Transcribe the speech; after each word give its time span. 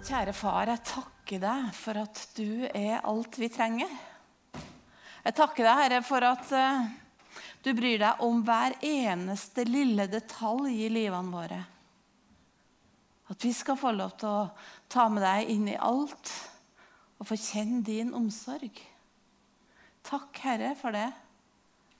Kjære 0.00 0.32
far, 0.32 0.70
jeg 0.70 0.80
takker 0.88 1.40
deg 1.42 1.66
for 1.76 1.98
at 2.00 2.20
du 2.32 2.64
er 2.72 3.02
alt 3.04 3.36
vi 3.36 3.50
trenger. 3.52 3.90
Jeg 5.20 5.36
takker 5.36 5.66
deg, 5.66 5.80
Herre, 5.82 5.98
for 6.06 6.24
at 6.24 6.52
uh, 6.56 6.86
du 7.60 7.74
bryr 7.76 8.00
deg 8.00 8.22
om 8.24 8.40
hver 8.46 8.78
eneste 8.80 9.66
lille 9.68 10.08
detalj 10.08 10.72
i 10.86 10.88
livene 10.92 11.34
våre. 11.34 11.60
At 13.30 13.44
vi 13.44 13.52
skal 13.54 13.78
få 13.78 13.92
lov 13.92 14.16
til 14.22 14.32
å 14.32 14.48
ta 14.90 15.06
med 15.12 15.22
deg 15.26 15.52
inn 15.52 15.68
i 15.68 15.76
alt 15.76 16.32
og 17.20 17.28
få 17.28 17.36
kjenne 17.36 17.84
din 17.84 18.16
omsorg. 18.16 18.80
Takk, 20.08 20.32
Herre, 20.48 20.72
for 20.80 20.96
det. 20.96 21.10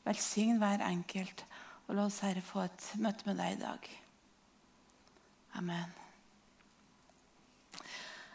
Velsign 0.09 0.57
hver 0.63 0.89
enkelt, 0.89 1.45
og 1.87 1.99
la 2.01 2.09
oss, 2.09 2.23
Herre, 2.25 2.41
få 2.41 2.65
et 2.65 2.93
møte 2.97 3.29
med 3.29 3.43
deg 3.45 3.59
i 3.59 3.65
dag. 3.69 3.97
Amen. 5.61 6.00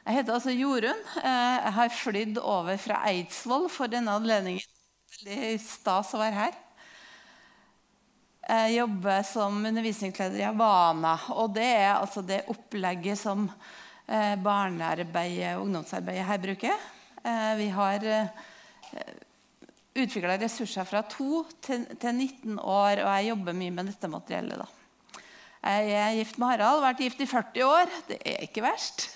Jeg 0.05 0.19
heter 0.19 0.35
altså 0.35 0.53
Jorunn. 0.53 0.99
Eh, 1.17 1.55
jeg 1.65 1.73
har 1.79 1.95
flydd 1.97 2.35
over 2.37 2.77
fra 2.77 2.99
Eidsvoll 3.09 3.65
for 3.73 3.89
denne 3.89 4.13
anledningen. 4.13 4.61
Veldig 5.15 5.55
stas 5.63 6.11
å 6.13 6.19
være 6.21 6.37
her. 6.37 6.59
Jeg 8.45 8.75
jobber 8.75 9.25
som 9.25 9.57
undervisningsleder 9.65 10.43
i 10.43 10.45
Havana. 10.45 11.15
Og 11.33 11.55
det 11.57 11.65
er 11.65 11.95
altså 11.95 12.21
det 12.21 12.43
opplegget 12.53 13.17
som 13.17 13.47
eh, 13.49 14.37
barnearbeidet 14.45 15.55
og 15.55 15.65
ungdomsarbeidet 15.65 16.29
her 16.29 16.43
bruker. 16.45 16.85
Eh, 17.25 17.51
vi 17.63 17.71
har 17.73 18.07
utvikla 19.95 20.37
ressurser 20.37 20.85
fra 20.85 21.01
2 21.17 21.43
til 21.65 21.89
19 21.97 22.59
år, 22.59 23.01
og 23.01 23.09
jeg 23.09 23.31
jobber 23.31 23.57
mye 23.57 23.73
med 23.73 23.89
dette 23.89 24.13
materiellet. 24.13 24.61
Da. 24.61 25.21
Jeg 25.65 25.93
er 25.97 26.17
gift 26.21 26.37
med 26.37 26.51
Harald, 26.53 26.85
vært 26.85 27.05
gift 27.07 27.25
i 27.25 27.31
40 27.37 27.71
år. 27.73 28.01
Det 28.11 28.21
er 28.21 28.43
ikke 28.45 28.69
verst 28.69 29.09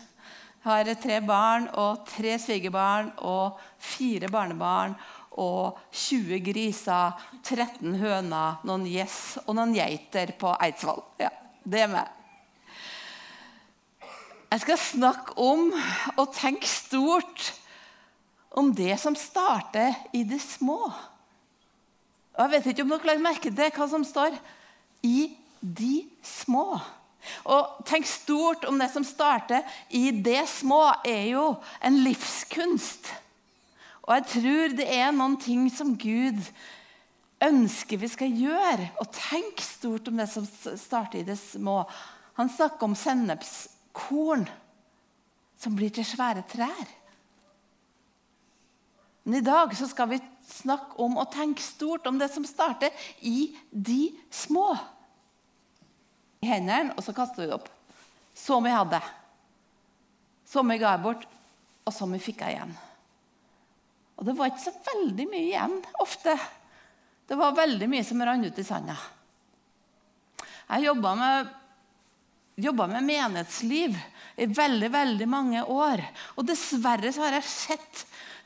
har 0.65 0.91
tre 0.99 1.19
barn 1.23 1.69
og 1.79 2.03
tre 2.09 2.35
svigerbarn 2.41 3.13
og 3.27 3.59
fire 3.79 4.29
barnebarn 4.31 4.95
og 5.39 5.77
20 5.95 6.41
griser, 6.43 7.15
13 7.43 7.95
høner, 8.01 8.59
noen 8.67 8.87
gjess 8.89 9.39
og 9.45 9.55
noen 9.55 9.75
geiter 9.77 10.33
på 10.39 10.51
Eidsvoll. 10.59 11.03
Ja, 11.21 11.31
det 11.63 11.85
er 11.85 11.93
meg. 11.93 12.15
Jeg 14.49 14.63
skal 14.63 14.81
snakke 14.81 15.35
om 15.37 15.69
og 16.17 16.31
tenke 16.33 16.67
stort 16.67 17.51
om 18.57 18.71
det 18.73 18.95
som 18.99 19.15
starter 19.15 19.93
i 20.17 20.23
det 20.27 20.41
små. 20.41 20.89
Og 22.33 22.39
Jeg 22.41 22.51
vet 22.55 22.71
ikke 22.71 22.85
om 22.85 22.95
dere 22.95 23.11
legger 23.11 23.27
merke 23.27 23.51
til 23.53 23.75
hva 23.75 23.87
som 23.91 24.03
står 24.03 24.39
'i 25.03 25.35
de 25.61 26.09
små'. 26.23 26.98
Og 27.49 27.83
tenk 27.87 28.07
stort 28.07 28.65
om 28.69 28.79
det 28.79 28.89
som 28.93 29.05
starter 29.05 29.65
i 29.89 30.09
det 30.11 30.43
små, 30.49 30.85
er 31.05 31.31
jo 31.33 31.45
en 31.83 31.99
livskunst. 32.05 33.11
Og 34.07 34.15
jeg 34.17 34.27
tror 34.33 34.75
det 34.79 34.87
er 34.89 35.11
noen 35.13 35.37
ting 35.41 35.67
som 35.73 35.93
Gud 35.99 36.39
ønsker 37.43 37.99
vi 38.01 38.09
skal 38.11 38.33
gjøre. 38.33 38.89
Og 39.01 39.11
tenk 39.15 39.61
stort 39.63 40.07
om 40.09 40.17
det 40.19 40.29
som 40.31 40.47
starter 40.49 41.21
i 41.21 41.27
det 41.27 41.37
små. 41.41 41.83
Han 42.39 42.51
snakker 42.51 42.87
om 42.89 42.97
sennepskorn 42.97 44.47
som 45.59 45.75
blir 45.75 45.91
til 45.93 46.07
svære 46.07 46.45
trær. 46.49 46.95
Men 49.27 49.41
i 49.41 49.45
dag 49.45 49.75
så 49.77 49.85
skal 49.91 50.09
vi 50.09 50.21
snakke 50.49 50.97
om 51.03 51.19
og 51.21 51.29
tenke 51.33 51.61
stort 51.61 52.07
om 52.09 52.17
det 52.17 52.31
som 52.33 52.47
starter 52.47 52.95
i 53.21 53.51
de 53.69 54.07
små 54.33 54.71
i 56.39 56.47
hendene, 56.47 56.95
og 56.95 57.03
så 57.03 57.15
kastet 57.15 57.45
vi 57.45 57.55
opp. 57.55 57.67
Så 58.35 58.59
mye 58.63 58.75
hadde. 58.75 59.01
Så 60.47 60.63
mye 60.65 60.81
ga 60.81 60.95
bort, 61.01 61.25
og 61.85 61.93
så 61.93 62.07
mye 62.09 62.23
fikk 62.23 62.45
igjen. 62.47 62.71
Og 64.19 64.27
det 64.27 64.35
var 64.35 64.51
ikke 64.51 64.65
så 64.67 64.75
veldig 64.87 65.27
mye 65.31 65.45
igjen 65.45 65.77
ofte. 66.03 66.35
Det 67.29 67.37
var 67.39 67.55
veldig 67.55 67.87
mye 67.91 68.05
som 68.07 68.23
rant 68.25 68.45
ut 68.45 68.59
i 68.59 68.65
sanda. 68.65 68.95
Jeg 70.69 70.85
jobba 70.85 71.13
med, 71.17 71.53
med, 72.57 73.03
menighetsliv 73.05 73.95
i 74.39 74.47
veldig 74.49 74.89
veldig 74.93 75.27
mange 75.29 75.63
år. 75.63 76.03
Og 76.37 76.47
dessverre 76.49 77.13
så 77.13 77.25
har 77.25 77.37
jeg 77.39 77.49
sett 77.49 78.03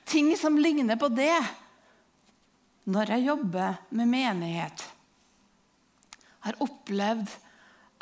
ting 0.08 0.32
som 0.40 0.60
ligner 0.60 1.00
på 1.00 1.10
det 1.12 1.36
når 2.92 3.16
jeg 3.16 3.28
jobber 3.30 3.80
med 3.96 4.12
menighet. 4.12 4.84
Jeg 6.44 6.52
har 6.52 6.64
opplevd 6.64 7.32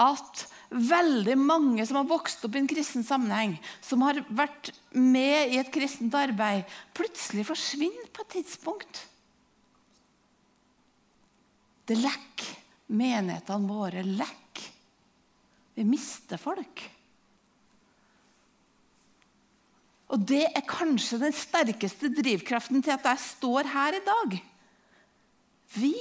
at 0.01 0.45
veldig 0.71 1.35
mange 1.39 1.85
som 1.87 1.99
har 1.99 2.09
vokst 2.09 2.45
opp 2.47 2.55
i 2.55 2.61
en 2.61 2.69
kristen 2.69 3.03
sammenheng, 3.05 3.57
som 3.83 4.03
har 4.05 4.21
vært 4.31 4.71
med 4.95 5.53
i 5.53 5.59
et 5.61 5.71
kristent 5.73 6.15
arbeid, 6.15 6.63
plutselig 6.95 7.45
forsvinner 7.49 8.11
på 8.13 8.23
et 8.25 8.35
tidspunkt. 8.39 9.05
Det 11.87 11.99
lekker. 11.99 12.57
Menighetene 12.91 13.71
våre 13.71 14.01
lekker. 14.03 14.65
Vi 15.79 15.83
mister 15.87 16.39
folk. 16.39 16.81
Og 20.11 20.23
det 20.27 20.43
er 20.49 20.67
kanskje 20.67 21.21
den 21.21 21.35
sterkeste 21.35 22.09
drivkraften 22.11 22.83
til 22.83 22.97
at 22.97 23.07
jeg 23.07 23.23
står 23.23 23.69
her 23.71 23.95
i 23.95 24.03
dag. 24.03 24.35
Vi 25.79 25.93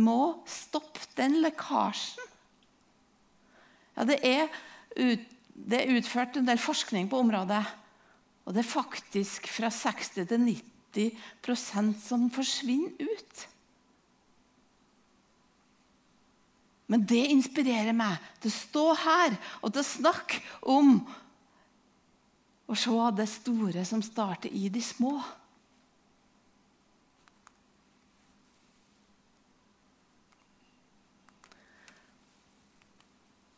må 0.00 0.40
stoppe 0.48 1.04
den 1.18 1.42
lekkasjen 1.44 2.31
ja, 3.96 4.06
det 4.08 4.18
er, 4.24 4.50
ut, 4.96 5.24
det 5.52 5.80
er 5.80 5.94
utført 5.98 6.38
en 6.38 6.48
del 6.48 6.60
forskning 6.60 7.10
på 7.10 7.20
området. 7.22 7.62
Og 8.46 8.54
det 8.54 8.64
er 8.64 8.72
faktisk 8.72 9.46
fra 9.52 9.70
60 9.70 10.14
til 10.16 10.46
90% 10.96 11.98
som 12.02 12.28
forsvinner 12.34 12.96
ut. 13.00 13.48
Men 16.92 17.04
det 17.08 17.22
inspirerer 17.32 17.94
meg 17.96 18.20
til 18.42 18.50
å 18.50 18.56
stå 18.56 18.86
her 19.04 19.36
og 19.62 19.70
til 19.70 19.80
å 19.80 19.90
snakke 19.94 20.42
om 20.68 20.96
å 22.68 22.76
se 22.76 23.06
det 23.16 23.28
store 23.30 23.84
som 23.88 24.02
starter 24.04 24.52
i 24.52 24.68
de 24.72 24.82
små. 24.84 25.14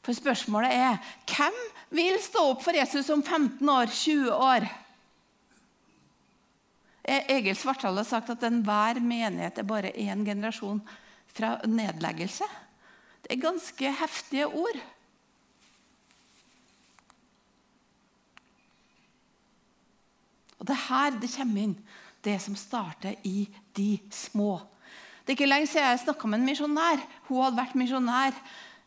For 0.05 0.17
spørsmålet 0.17 0.75
er 0.77 0.99
hvem 1.31 1.55
vil 1.95 2.19
stå 2.21 2.43
opp 2.51 2.65
for 2.65 2.77
Jesus 2.77 3.09
om 3.15 3.23
15 3.25 3.69
år, 3.69 3.89
20 3.89 4.33
år? 4.37 4.67
E- 7.05 7.25
Egil 7.37 7.57
Svartdal 7.57 7.97
har 8.01 8.09
sagt 8.09 8.33
at 8.33 8.45
enhver 8.49 9.01
menighet 9.01 9.59
er 9.61 9.69
bare 9.69 9.93
én 9.97 10.25
generasjon 10.27 10.83
fra 11.35 11.57
nedleggelse. 11.69 12.49
Det 13.25 13.33
er 13.33 13.41
ganske 13.47 13.95
heftige 14.01 14.47
ord. 14.49 14.83
Og 20.59 20.69
Det 20.69 20.77
er 20.77 20.87
her 20.89 21.19
det 21.21 21.33
kommer 21.37 21.61
inn, 21.61 21.75
det 22.25 22.39
som 22.41 22.57
starter 22.57 23.17
i 23.25 23.49
de 23.77 23.99
små. 24.09 24.63
Det 25.25 25.33
er 25.33 25.37
ikke 25.37 25.49
lenge 25.49 25.69
siden 25.69 25.91
jeg 25.91 26.05
snakka 26.05 26.29
med 26.29 26.41
en 26.41 26.47
misjonær. 26.49 27.03
Hun 27.29 27.43
hadde 27.43 27.59
vært 27.59 27.77
misjonær 27.77 28.39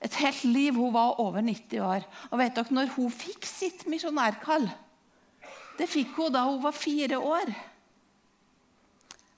et 0.03 0.17
helt 0.21 0.43
liv. 0.45 0.75
Hun 0.77 0.93
var 0.93 1.19
over 1.21 1.41
90 1.41 1.81
år. 1.83 2.05
Og 2.31 2.41
vet 2.41 2.57
dere 2.57 2.75
når 2.75 2.93
hun 2.97 3.13
fikk 3.13 3.47
sitt 3.47 3.85
misjonærkall? 3.89 4.67
Det 5.77 5.89
fikk 5.89 6.15
hun 6.17 6.33
da 6.33 6.45
hun 6.47 6.61
var 6.63 6.75
fire 6.75 7.19
år. 7.21 7.51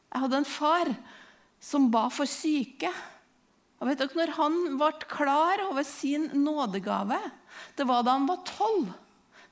Jeg 0.10 0.24
hadde 0.24 0.42
en 0.42 0.48
far 0.48 0.92
som 1.62 1.90
ba 1.92 2.08
for 2.14 2.30
syke. 2.30 2.92
Og 3.80 3.88
vet 3.88 4.02
dere 4.02 4.20
når 4.20 4.34
han 4.38 4.58
ble 4.80 4.94
klar 5.08 5.68
over 5.70 5.86
sin 5.88 6.30
nådegave? 6.44 7.20
Det 7.76 7.88
var 7.88 8.04
da 8.04 8.18
han 8.18 8.28
var 8.30 8.44
tolv. 8.48 8.90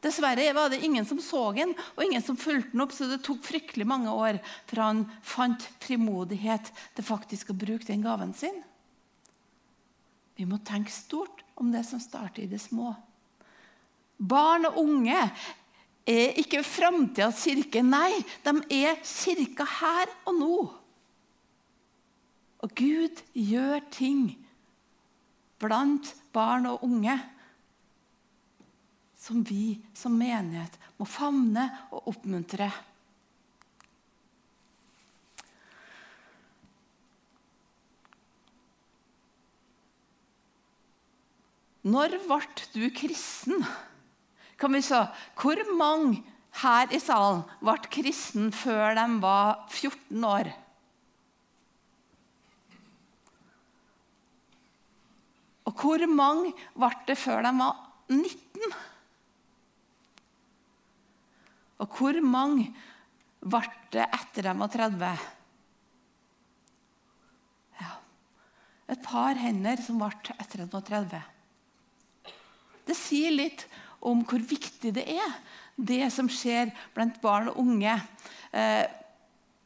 Dessverre 0.04 0.52
var 0.54 0.70
det 0.70 0.84
ingen 0.86 1.06
som 1.10 1.18
så 1.24 1.48
han, 1.58 1.74
og 1.96 2.04
ingen 2.06 2.22
som 2.22 2.38
fulgte 2.38 2.70
han 2.76 2.84
opp, 2.84 2.94
så 2.94 3.08
det 3.10 3.24
tok 3.26 3.42
fryktelig 3.46 3.88
mange 3.90 4.14
år 4.14 4.38
fra 4.70 4.92
han 4.92 5.06
fant 5.26 5.64
frimodighet 5.82 6.70
til 6.96 7.08
faktisk 7.08 7.50
å 7.50 7.58
bruke 7.58 7.88
den 7.90 8.06
gaven 8.06 8.36
sin. 8.38 8.62
Vi 10.38 10.46
må 10.46 10.60
tenke 10.62 10.94
stort 10.94 11.42
om 11.58 11.72
det 11.74 11.84
som 11.88 12.02
starter 12.02 12.44
i 12.46 12.50
det 12.52 12.62
små. 12.62 12.94
Barn 14.18 14.68
og 14.70 14.78
unge 14.84 15.18
er 16.08 16.38
ikke 16.40 16.64
framtidas 16.66 17.44
kirke. 17.46 17.82
Nei, 17.84 18.14
de 18.46 18.54
er 18.78 19.00
kirka 19.02 19.66
her 19.80 20.14
og 20.30 20.38
nå. 20.38 20.60
Og 22.64 22.78
Gud 22.78 23.22
gjør 23.34 23.82
ting 23.94 24.30
blant 25.62 26.14
barn 26.34 26.70
og 26.70 26.86
unge 26.86 27.18
som 29.18 29.42
vi 29.46 29.78
som 29.98 30.14
menighet 30.16 30.78
må 30.98 31.06
favne 31.10 31.66
og 31.92 32.14
oppmuntre. 32.14 32.70
Når 41.88 42.18
ble 42.26 42.40
du 42.74 42.88
kristen? 42.92 43.64
Kan 44.60 44.74
vi 44.74 44.82
se 44.84 45.00
Hvor 45.40 45.62
mange 45.78 46.24
her 46.62 46.90
i 46.92 47.00
salen 47.00 47.44
ble 47.62 47.78
kristen 47.94 48.50
før 48.56 48.98
de 48.98 49.06
var 49.24 49.68
14 49.70 50.26
år? 50.26 50.50
Og 55.68 55.76
hvor 55.78 56.04
mange 56.10 56.54
ble 56.74 56.92
det 57.08 57.18
før 57.20 57.46
de 57.46 57.54
var 57.60 57.80
19? 58.10 58.76
Og 61.78 61.98
hvor 62.00 62.20
mange 62.26 62.72
ble 63.46 63.64
det 63.94 64.08
etter 64.08 64.50
de 64.50 64.58
var 64.58 64.74
30? 64.74 65.16
Ja, 67.84 67.96
et 68.90 69.04
par 69.06 69.38
hender 69.38 69.84
som 69.86 70.02
ble 70.02 70.12
etter 70.40 70.64
de 70.66 70.72
var 70.74 70.88
30. 70.90 71.26
Det 72.88 72.96
sier 72.98 73.34
litt 73.36 73.66
om 74.08 74.24
hvor 74.28 74.42
viktig 74.44 74.94
det 74.96 75.06
er, 75.18 75.34
det 75.78 76.08
som 76.14 76.30
skjer 76.32 76.72
blant 76.96 77.20
barn 77.22 77.52
og 77.52 77.60
unge. 77.62 77.98
Eh, 78.56 78.86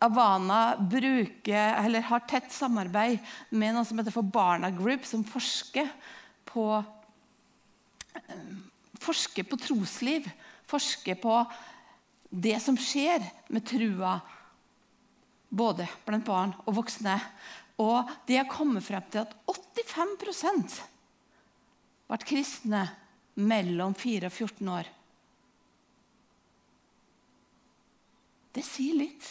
Avana 0.01 0.77
bruker, 0.81 1.75
eller 1.77 2.01
har 2.07 2.23
tett 2.25 2.49
samarbeid 2.51 3.19
med 3.53 3.75
noe 3.75 3.85
som 3.85 3.99
heter 4.01 4.13
for 4.15 4.25
Barna 4.25 4.71
Group, 4.73 5.05
som 5.05 5.23
forsker 5.23 5.91
på, 6.49 6.83
eh, 8.15 8.47
forsker 8.99 9.45
på 9.45 9.59
trosliv. 9.61 10.29
Forsker 10.71 11.19
på 11.21 11.35
det 12.31 12.57
som 12.63 12.77
skjer 12.79 13.21
med 13.51 13.65
trua, 13.67 14.21
både 15.51 15.87
blant 16.05 16.25
barn 16.25 16.53
og 16.65 16.75
voksne. 16.79 17.19
Og 17.77 18.09
de 18.25 18.37
har 18.39 18.49
kommet 18.49 18.83
frem 18.83 19.03
til 19.11 19.21
at 19.25 19.35
85% 19.45 20.81
ble 22.07 22.19
kristne 22.25 22.85
mellom 23.39 23.93
4 23.97 24.27
og 24.27 24.33
14 24.33 24.73
år. 24.73 24.89
Det 28.51 28.63
sier 28.67 28.97
litt. 28.99 29.29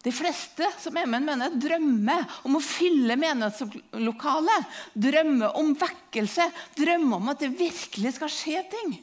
De 0.00 0.12
fleste 0.16 0.64
som 0.80 0.96
er 0.96 1.08
med 1.10 1.28
en 1.28 1.58
drømmer 1.60 2.24
om 2.48 2.56
å 2.56 2.64
fylle 2.64 3.18
menighetslokalet. 3.20 4.78
Drømmer 4.96 5.58
om 5.60 5.74
vekkelse, 5.76 6.46
drømmer 6.78 7.20
om 7.20 7.32
at 7.34 7.44
det 7.44 7.52
virkelig 7.58 8.14
skal 8.16 8.32
skje 8.32 8.62
ting. 8.72 8.94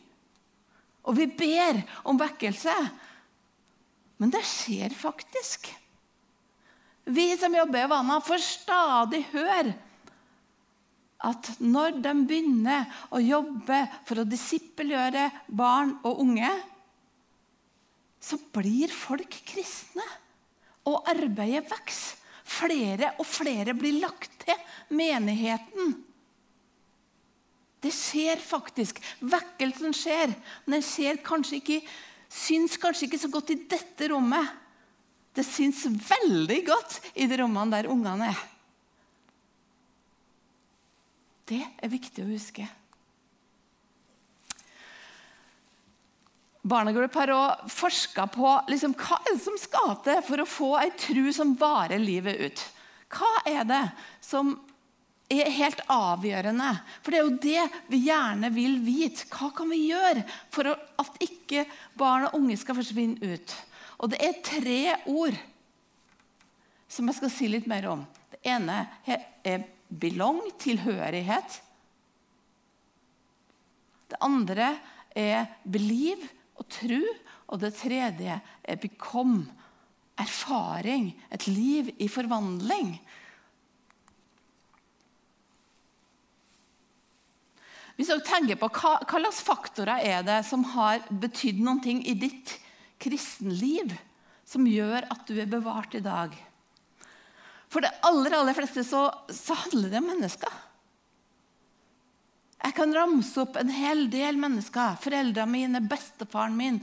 Og 1.07 1.19
vi 1.19 1.27
ber 1.29 1.83
om 2.09 2.17
vekkelse. 2.19 2.73
Men 4.17 4.33
det 4.33 4.41
skjer 4.49 4.95
faktisk. 4.97 5.69
Vi 7.07 7.27
som 7.39 7.55
jobber 7.55 7.85
i 7.85 7.89
Vana, 7.89 8.19
får 8.21 8.41
stadig 8.43 9.23
høre 9.31 9.73
at 11.25 11.49
når 11.63 11.95
de 12.03 12.13
begynner 12.29 12.99
å 13.15 13.21
jobbe 13.23 13.79
for 14.05 14.21
å 14.21 14.27
disippelgjøre 14.27 15.23
barn 15.47 15.95
og 16.05 16.19
unge, 16.25 16.51
så 18.21 18.37
blir 18.53 18.91
folk 18.93 19.39
kristne 19.47 20.05
og 20.87 21.07
arbeidet 21.09 21.65
vokser. 21.71 22.15
Flere 22.47 23.09
og 23.19 23.27
flere 23.27 23.73
blir 23.75 23.97
lagt 23.99 24.37
til 24.45 24.55
menigheten. 24.95 25.97
Det 27.83 27.91
skjer 27.91 28.39
faktisk. 28.39 29.01
Vekkelsen 29.19 29.91
skjer. 29.93 30.31
Men 30.63 30.79
den 30.79 30.87
syns 30.87 32.79
kanskje 32.79 33.09
ikke 33.09 33.19
så 33.19 33.31
godt 33.31 33.51
i 33.51 33.59
dette 33.67 34.07
rommet. 34.13 34.47
Det 35.37 35.45
syns 35.45 35.83
veldig 35.85 36.61
godt 36.65 36.95
i 37.13 37.27
de 37.29 37.37
rommene 37.37 37.75
der 37.75 37.91
ungene 37.93 38.31
er. 38.31 38.39
Det 41.47 41.61
er 41.61 41.91
viktig 41.91 42.23
å 42.25 42.31
huske. 42.31 42.65
Barnegrupp 46.67 47.13
har 47.21 47.31
òg 47.31 47.67
forska 47.71 48.25
på 48.33 48.49
liksom, 48.67 48.97
hva 48.97 49.21
er 49.21 49.37
det 49.37 49.43
som 49.45 49.59
skal 49.61 49.93
til 50.03 50.23
for 50.25 50.41
å 50.41 50.49
få 50.49 50.71
ei 50.81 50.89
tru 50.99 51.29
som 51.35 51.53
varer 51.59 52.01
livet 52.01 52.41
ut. 52.41 52.65
Hva 53.13 53.29
er 53.47 53.61
det 53.69 53.83
som 54.25 54.51
er 55.31 55.53
helt 55.53 55.85
avgjørende? 55.85 56.73
For 57.05 57.13
det 57.13 57.21
er 57.21 57.29
jo 57.29 57.39
det 57.45 57.63
vi 57.93 58.01
gjerne 58.09 58.51
vil 58.57 58.81
vite. 58.83 59.29
Hva 59.31 59.53
kan 59.55 59.69
vi 59.71 59.85
gjøre 59.93 60.25
for 60.51 60.73
at 60.73 61.23
ikke 61.23 61.63
barn 61.95 62.27
og 62.27 62.41
unge 62.41 62.57
skal 62.59 62.81
forsvinne 62.81 63.37
ut? 63.37 63.55
Og 63.97 64.11
det 64.13 64.19
er 64.21 64.41
tre 64.45 64.81
ord 65.09 65.37
som 66.87 67.07
jeg 67.09 67.17
skal 67.17 67.33
si 67.33 67.49
litt 67.49 67.67
mer 67.69 67.89
om. 67.91 68.05
Det 68.31 68.39
ene 68.47 68.85
er 69.43 69.65
'belong', 69.89 70.51
tilhørighet. 70.59 71.61
Det 74.09 74.17
andre 74.21 74.77
er 75.15 75.45
'believe', 75.65 76.29
og 76.57 76.67
tru. 76.69 77.01
Og 77.47 77.59
det 77.59 77.75
tredje 77.75 78.39
er 78.63 78.75
bekom. 78.75 79.45
Erfaring. 80.17 81.13
Et 81.31 81.47
liv 81.47 81.89
i 81.99 82.07
forvandling. 82.07 82.97
Hvis 87.97 88.11
dere 88.11 88.21
tenker 88.21 88.59
på 88.61 88.69
hva, 88.69 88.97
hva 89.01 89.19
slags 89.21 89.41
faktorer 89.41 90.03
er 90.05 90.25
det 90.25 90.41
som 90.45 90.63
har 90.75 91.01
betydd 91.09 91.63
noe 91.65 91.95
i 91.97 92.13
ditt 92.13 92.59
kristenliv, 93.01 93.93
som 94.47 94.67
gjør 94.67 95.09
at 95.11 95.25
du 95.27 95.35
er 95.39 95.49
bevart 95.51 95.95
i 95.97 96.03
dag? 96.03 96.35
For 97.67 97.83
det 97.83 97.91
aller, 98.07 98.37
aller 98.37 98.55
fleste 98.55 98.83
så, 98.87 99.07
så 99.27 99.57
handler 99.65 99.91
det 99.91 100.01
om 100.01 100.09
mennesker. 100.13 100.63
Jeg 102.63 102.75
kan 102.75 102.93
ramse 102.95 103.37
opp 103.43 103.57
en 103.59 103.71
hel 103.71 104.07
del 104.11 104.39
mennesker. 104.39 104.97
Foreldrene 105.03 105.51
mine, 105.51 105.81
bestefaren 105.87 106.55
min. 106.57 106.79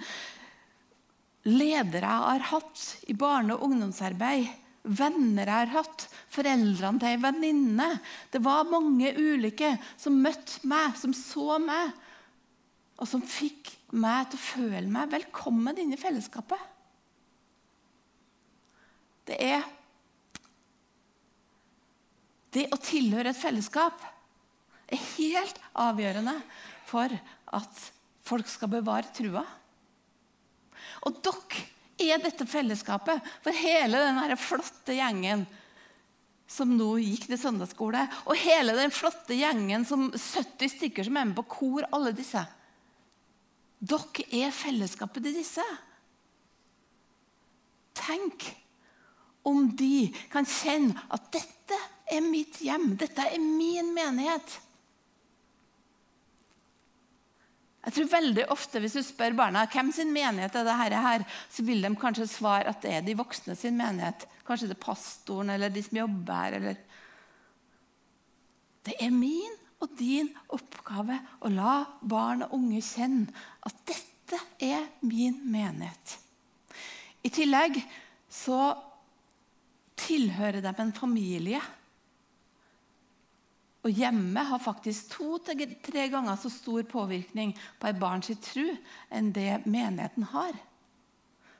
Ledere 1.48 2.08
jeg 2.08 2.28
har 2.28 2.46
hatt 2.52 2.84
i 3.10 3.16
barne- 3.18 3.56
og 3.56 3.66
ungdomsarbeid. 3.68 4.46
Venner 4.84 5.48
jeg 5.48 5.56
har 5.66 5.72
hatt. 5.80 6.06
Foreldrene 6.32 7.00
til 7.00 7.10
ei 7.10 7.20
venninne. 7.20 7.88
Det 8.30 8.40
var 8.44 8.68
mange 8.68 9.12
ulike 9.16 9.74
som 9.96 10.20
møtte 10.24 10.62
meg, 10.68 10.96
som 11.00 11.16
så 11.16 11.58
meg, 11.60 11.92
og 13.00 13.08
som 13.10 13.22
fikk 13.26 13.72
meg 13.98 14.30
til 14.30 14.38
å 14.38 14.44
føle 14.44 14.90
meg 14.90 15.10
velkommen 15.12 15.78
inn 15.80 15.94
i 15.94 16.00
fellesskapet. 16.00 16.60
Det 19.24 19.38
er 19.40 19.64
det 22.54 22.68
å 22.70 22.78
tilhøre 22.78 23.32
et 23.32 23.38
fellesskap 23.40 24.02
er 24.92 25.00
helt 25.16 25.58
avgjørende 25.80 26.36
for 26.86 27.10
at 27.56 27.84
folk 28.24 28.48
skal 28.50 28.70
bevare 28.76 29.10
trua. 29.16 29.42
Og 31.08 31.18
dere 31.24 31.64
er 32.14 32.22
dette 32.22 32.46
fellesskapet 32.46 33.22
for 33.42 33.56
hele 33.58 34.00
den 34.06 34.38
flotte 34.38 34.96
gjengen 34.96 35.44
som 36.50 36.74
nå 36.76 36.90
gikk 37.00 37.26
til 37.30 37.40
søndagsskole, 37.40 38.04
og 38.28 38.36
hele 38.38 38.74
den 38.76 38.92
flotte 38.92 39.34
gjengen 39.34 39.86
som 39.88 40.10
70 40.12 40.74
stykker 40.76 41.06
som 41.08 41.16
er 41.16 41.30
med 41.30 41.38
på 41.38 41.46
kor, 41.56 41.86
alle 41.88 42.12
disse. 42.14 42.42
Dere 43.80 44.26
er 44.44 44.54
fellesskapet 44.54 45.24
til 45.24 45.38
disse. 45.40 45.64
Tenk 47.98 48.50
om 49.44 49.68
de 49.76 50.08
kan 50.32 50.46
kjenne 50.48 50.96
at 51.12 51.26
dette 51.34 51.78
er 52.10 52.24
mitt 52.24 52.60
hjem, 52.64 52.94
dette 53.00 53.24
er 53.28 53.40
min 53.40 53.92
menighet. 53.96 54.60
Jeg 57.84 57.92
tror 57.98 58.08
veldig 58.14 58.44
ofte 58.52 58.80
Hvis 58.80 58.94
du 58.96 59.02
spør 59.04 59.34
barna 59.36 59.66
hvem 59.68 59.90
sin 59.92 60.12
menighet 60.14 60.54
er 60.56 60.64
det 60.64 60.76
her, 61.04 61.24
så 61.52 61.64
vil 61.66 61.84
de 61.84 61.90
kanskje 62.00 62.30
svare 62.30 62.72
at 62.72 62.80
det 62.84 62.94
er 62.96 63.04
de 63.04 63.16
voksne 63.18 63.56
sin 63.58 63.76
menighet. 63.76 64.24
Kanskje 64.48 64.70
det 64.70 64.78
er 64.78 64.86
pastoren 64.86 65.52
eller 65.52 65.72
de 65.72 65.82
som 65.84 66.00
jobber 66.00 66.40
her. 66.40 66.56
Eller... 66.60 66.80
Det 68.88 68.96
er 69.00 69.12
min 69.12 69.60
og 69.84 69.94
din 69.98 70.30
oppgave 70.54 71.18
å 71.44 71.52
la 71.52 71.76
barn 72.00 72.46
og 72.46 72.56
unge 72.56 72.80
kjenne 72.84 73.32
at 73.64 73.76
dette 73.88 74.40
er 74.62 74.88
min 75.04 75.36
menighet. 75.52 76.18
I 77.24 77.30
tillegg 77.32 77.78
så 78.32 78.74
tilhører 80.00 80.64
de 80.64 80.72
en 80.80 80.92
familie. 80.96 81.60
Og 83.84 83.92
hjemmet 83.92 84.48
har 84.48 84.62
faktisk 84.64 85.12
to-tre 85.12 86.06
ganger 86.12 86.38
så 86.40 86.50
stor 86.52 86.84
påvirkning 86.88 87.52
på 87.80 87.88
et 87.88 88.00
barns 88.00 88.32
tru 88.44 88.70
enn 89.12 89.32
det 89.36 89.64
menigheten 89.64 90.28
har. 90.32 90.56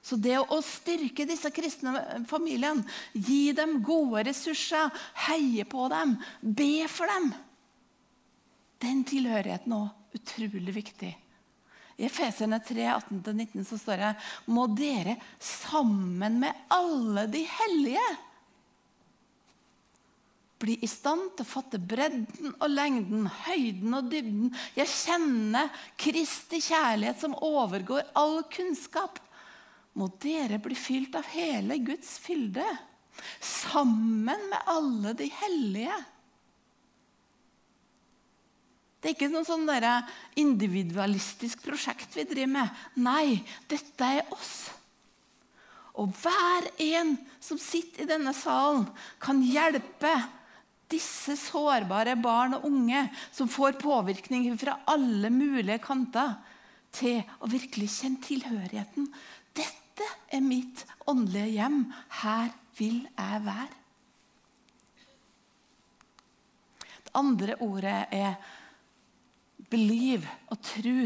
Så 0.04 0.18
det 0.20 0.36
å 0.36 0.60
styrke 0.60 1.24
disse 1.24 1.48
kristne 1.52 2.24
familiene, 2.28 2.84
gi 3.12 3.54
dem 3.56 3.78
gode 3.84 4.26
ressurser, 4.28 4.92
heie 5.28 5.64
på 5.64 5.86
dem, 5.92 6.18
be 6.40 6.84
for 6.92 7.08
dem 7.08 7.30
Den 8.84 9.04
tilhørigheten 9.08 9.72
er 9.76 10.18
utrolig 10.18 10.74
viktig. 10.76 11.14
I 11.94 12.06
Efeserne 12.08 12.58
3, 12.58 12.86
18-19 12.90 13.66
så 13.68 13.78
står 13.78 14.00
det 14.02 14.12
Må 14.50 14.66
dere 14.74 15.16
sammen 15.38 16.40
med 16.42 16.64
alle 16.74 17.28
de 17.30 17.44
hellige 17.48 18.06
bli 20.64 20.78
i 20.80 20.88
stand 20.88 21.34
til 21.36 21.44
å 21.44 21.50
fatte 21.50 21.78
bredden 21.82 22.54
og 22.54 22.70
lengden, 22.70 23.26
høyden 23.44 23.96
og 23.98 24.08
dybden. 24.08 24.48
Jeg 24.78 24.90
kjenner 24.90 25.84
Kristi 26.00 26.60
kjærlighet 26.64 27.20
som 27.20 27.36
overgår 27.36 28.08
all 28.16 28.40
kunnskap. 28.52 29.20
Må 29.98 30.08
dere 30.22 30.58
bli 30.62 30.76
fylt 30.78 31.18
av 31.18 31.28
hele 31.34 31.78
Guds 31.84 32.16
fylde, 32.22 32.64
sammen 33.44 34.48
med 34.50 34.70
alle 34.70 35.12
de 35.18 35.28
hellige. 35.42 36.00
Det 39.04 39.10
er 39.10 39.16
ikke 39.18 39.28
noe 39.28 39.44
sånn 39.44 39.68
individualistisk 40.40 41.60
prosjekt 41.60 42.14
vi 42.16 42.24
driver 42.24 42.54
med. 42.54 42.78
Nei, 43.04 43.42
dette 43.68 44.00
er 44.00 44.30
oss. 44.32 44.70
Og 46.00 46.08
hver 46.22 46.70
en 46.80 47.12
som 47.36 47.60
sitter 47.60 48.06
i 48.06 48.08
denne 48.08 48.32
salen, 48.32 48.86
kan 49.20 49.42
hjelpe 49.44 50.14
disse 50.88 51.36
sårbare 51.36 52.16
barn 52.16 52.56
og 52.56 52.64
unge 52.64 53.04
som 53.28 53.44
får 53.52 53.76
påvirkning 53.84 54.48
fra 54.56 54.78
alle 54.88 55.28
mulige 55.28 55.82
kanter, 55.84 56.38
til 56.94 57.20
å 57.44 57.48
virkelig 57.50 57.90
kjenne 57.98 58.24
tilhørigheten. 58.24 59.10
Dette 59.52 60.08
er 60.32 60.40
mitt 60.40 60.86
åndelige 61.10 61.58
hjem. 61.58 61.80
Her 62.22 62.52
vil 62.78 63.00
jeg 63.04 63.40
være. 63.50 63.80
Det 67.04 67.16
andre 67.20 67.58
ordet 67.66 67.98
er 68.14 68.38
believe 69.74 70.30
og 70.48 70.62
tro. 70.64 71.02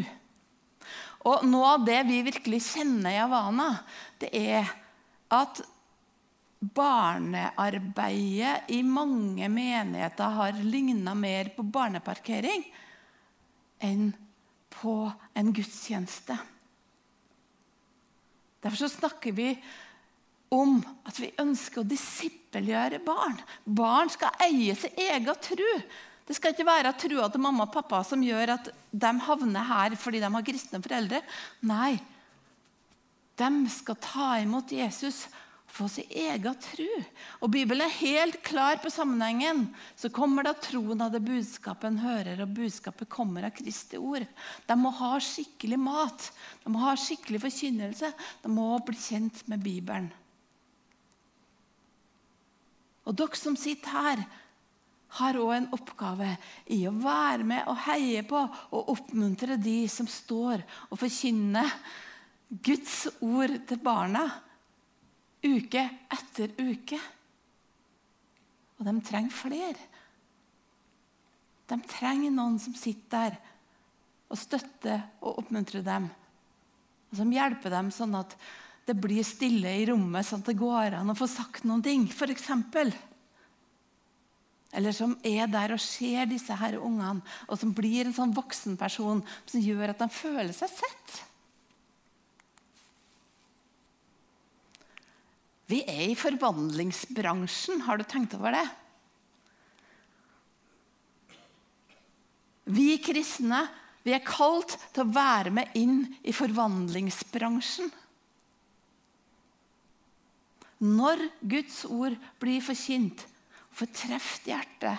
Og 1.29 1.49
Noe 1.49 1.73
av 1.75 1.89
det 1.89 1.99
vi 2.09 2.21
virkelig 2.29 2.63
kjenner 2.69 3.17
i 3.17 3.19
Havana, 3.19 3.73
det 4.21 4.31
er 4.37 4.71
at 5.35 5.65
barnearbeidet 6.59 8.71
i 8.75 8.83
mange 8.83 9.49
menigheter 9.53 10.39
har 10.39 10.63
ligna 10.63 11.15
mer 11.15 11.53
på 11.55 11.63
barneparkering 11.63 12.65
enn 13.85 14.09
på 14.75 14.95
en 15.39 15.53
gudstjeneste. 15.55 16.39
Derfor 18.59 18.81
så 18.81 18.89
snakker 18.91 19.37
vi 19.37 19.53
om 20.55 20.81
at 21.07 21.19
vi 21.21 21.31
ønsker 21.39 21.83
å 21.83 21.89
disippelgjøre 21.89 22.99
barn. 23.07 23.39
Barn 23.65 24.11
skal 24.11 24.35
eie 24.49 24.75
sin 24.79 24.99
egen 24.99 25.43
tro. 25.45 25.73
Det 26.29 26.37
skal 26.37 26.53
ikke 26.53 26.69
være 26.69 26.93
trua 27.01 27.31
til 27.33 27.41
mamma 27.41 27.65
og 27.65 27.73
pappa 27.73 28.03
som 28.05 28.21
gjør 28.21 28.55
at 28.59 28.71
de 28.93 29.13
havner 29.25 29.69
her 29.71 29.97
fordi 29.97 30.21
de 30.21 30.29
har 30.35 30.45
kristne 30.45 30.81
foreldre. 30.85 31.23
Nei, 31.65 31.95
de 33.39 33.51
skal 33.73 33.97
ta 34.05 34.35
imot 34.43 34.75
Jesus 34.77 35.25
få 35.69 35.87
sin 35.89 36.09
egen 36.11 36.55
tro. 36.61 36.89
Og 37.45 37.53
Bibelen 37.53 37.85
er 37.85 37.99
helt 38.01 38.41
klar 38.45 38.81
på 38.83 38.91
sammenhengen. 38.91 39.67
Så 39.97 40.11
kommer 40.15 40.47
da 40.47 40.55
troen 40.57 41.01
av 41.05 41.13
det 41.13 41.23
budskapet 41.25 41.91
en 41.91 42.01
hører, 42.03 42.43
og 42.43 42.55
budskapet 42.57 43.11
kommer 43.13 43.47
av 43.47 43.55
Kristi 43.57 44.01
ord. 44.01 44.27
De 44.67 44.79
må 44.81 44.93
ha 45.01 45.15
skikkelig 45.23 45.79
mat, 45.81 46.31
de 46.65 46.73
må 46.73 46.83
ha 46.87 46.97
skikkelig 46.99 47.43
forkynnelse. 47.45 48.13
De 48.45 48.53
må 48.53 48.71
bli 48.85 48.99
kjent 48.99 49.45
med 49.51 49.65
Bibelen. 49.65 50.11
Og 53.09 53.17
dere 53.17 53.41
som 53.41 53.57
sitter 53.57 53.95
her, 53.95 54.27
har 55.17 55.39
òg 55.41 55.55
en 55.55 55.71
oppgave 55.73 56.35
i 56.75 56.83
å 56.89 56.93
være 56.93 57.47
med 57.49 57.71
og 57.71 57.81
heie 57.87 58.25
på 58.29 58.41
og 58.45 58.93
oppmuntre 58.93 59.57
de 59.61 59.81
som 59.91 60.09
står 60.11 60.65
og 60.91 61.01
forkynner 61.01 61.73
Guds 62.49 63.07
ord 63.25 63.55
til 63.69 63.81
barna 63.85 64.25
uke 65.45 65.85
etter 66.13 66.53
uke. 66.61 66.99
Og 68.79 68.87
de 68.87 68.95
trenger 69.05 69.35
flere. 69.35 69.89
De 71.69 71.77
trenger 71.89 72.33
noen 72.33 72.57
som 72.63 72.77
sitter 72.77 73.35
der 73.35 73.39
og 74.29 74.37
støtter 74.37 75.03
og 75.25 75.43
oppmuntrer 75.43 75.85
dem. 75.85 76.09
Og 77.09 77.21
som 77.21 77.31
hjelper 77.33 77.73
dem 77.73 77.93
sånn 77.95 78.17
at 78.19 78.35
det 78.89 78.97
blir 78.97 79.25
stille 79.27 79.73
i 79.81 79.85
rommet, 79.89 80.25
sånn 80.25 80.43
at 80.45 80.51
det 80.51 80.61
går 80.61 80.97
an 80.97 81.13
å 81.13 81.17
få 81.17 81.29
sagt 81.29 81.65
noen 81.69 81.85
ting. 81.85 82.07
Eksempel. 82.09 82.93
Eller 84.73 84.93
som 84.93 85.15
er 85.25 85.49
der 85.49 85.73
og 85.73 85.81
ser 85.81 86.29
disse 86.29 86.55
her 86.61 86.77
ungene, 86.77 87.25
og 87.49 87.57
som 87.61 87.73
blir 87.75 88.05
en 88.05 88.17
sånn 88.17 88.35
voksen 88.37 88.77
person 88.81 89.23
som 89.49 89.65
gjør 89.65 89.95
at 89.95 90.03
de 90.03 90.09
føler 90.13 90.53
seg 90.57 90.73
sett. 90.75 91.17
Vi 95.69 95.83
er 95.85 96.07
i 96.11 96.17
forvandlingsbransjen. 96.17 97.83
Har 97.85 98.01
du 98.01 98.05
tenkt 98.09 98.37
over 98.37 98.57
det? 98.57 98.67
Vi 102.69 102.95
kristne 103.01 103.67
vi 104.09 104.15
er 104.17 104.25
kalt 104.25 104.77
til 104.95 105.05
å 105.05 105.13
være 105.13 105.53
med 105.53 105.75
inn 105.77 105.99
i 106.25 106.33
forvandlingsbransjen. 106.33 107.91
Når 110.79 111.25
Guds 111.43 111.83
ord 111.91 112.15
blir 112.41 112.63
forkynt, 112.65 113.25
fortreft 113.79 114.49
hjerte. 114.49 114.95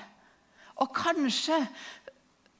Og 0.79 0.93
kanskje 0.95 1.57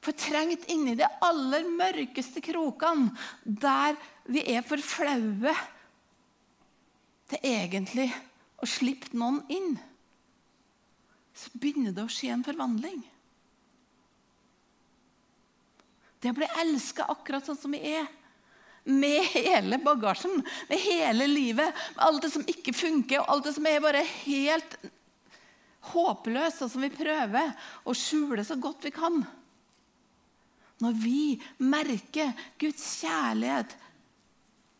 fortrengt 0.04 0.66
inni 0.72 0.96
de 0.96 1.08
aller 1.24 1.66
mørkeste 1.68 2.42
krokene, 2.44 3.12
der 3.44 3.96
vi 4.30 4.44
er 4.54 4.64
for 4.66 4.80
flaue 4.84 5.54
til 7.30 7.46
egentlig 7.46 8.08
å 8.60 8.68
slippe 8.68 9.12
noen 9.16 9.40
inn, 9.52 9.74
så 11.36 11.52
begynner 11.56 11.94
det 11.96 12.04
å 12.04 12.12
skje 12.12 12.32
en 12.34 12.44
forvandling. 12.44 13.00
Det 16.20 16.32
å 16.32 16.36
bli 16.36 16.48
elska 16.60 17.06
akkurat 17.08 17.46
sånn 17.46 17.60
som 17.60 17.72
vi 17.72 17.80
er. 17.94 18.08
Med 18.84 19.22
hele 19.32 19.78
bagasjen, 19.80 20.40
med 20.68 20.82
hele 20.82 21.28
livet, 21.28 21.76
med 21.94 22.02
alt 22.04 22.24
det 22.24 22.32
som 22.32 22.44
ikke 22.48 22.74
funker, 22.76 23.20
og 23.20 23.32
alt 23.32 23.46
det 23.48 23.54
som 23.56 23.68
er 23.68 23.84
bare 23.84 24.02
helt 24.24 24.76
håpløst, 25.90 26.64
og 26.64 26.72
som 26.72 26.84
vi 26.84 26.92
prøver 26.92 27.52
å 27.88 27.94
skjule 27.96 28.44
så 28.46 28.56
godt 28.60 28.84
vi 28.88 28.92
kan. 28.94 29.22
Når 30.80 30.96
vi 30.96 31.22
merker 31.60 32.32
Guds 32.60 32.84
kjærlighet 33.02 33.76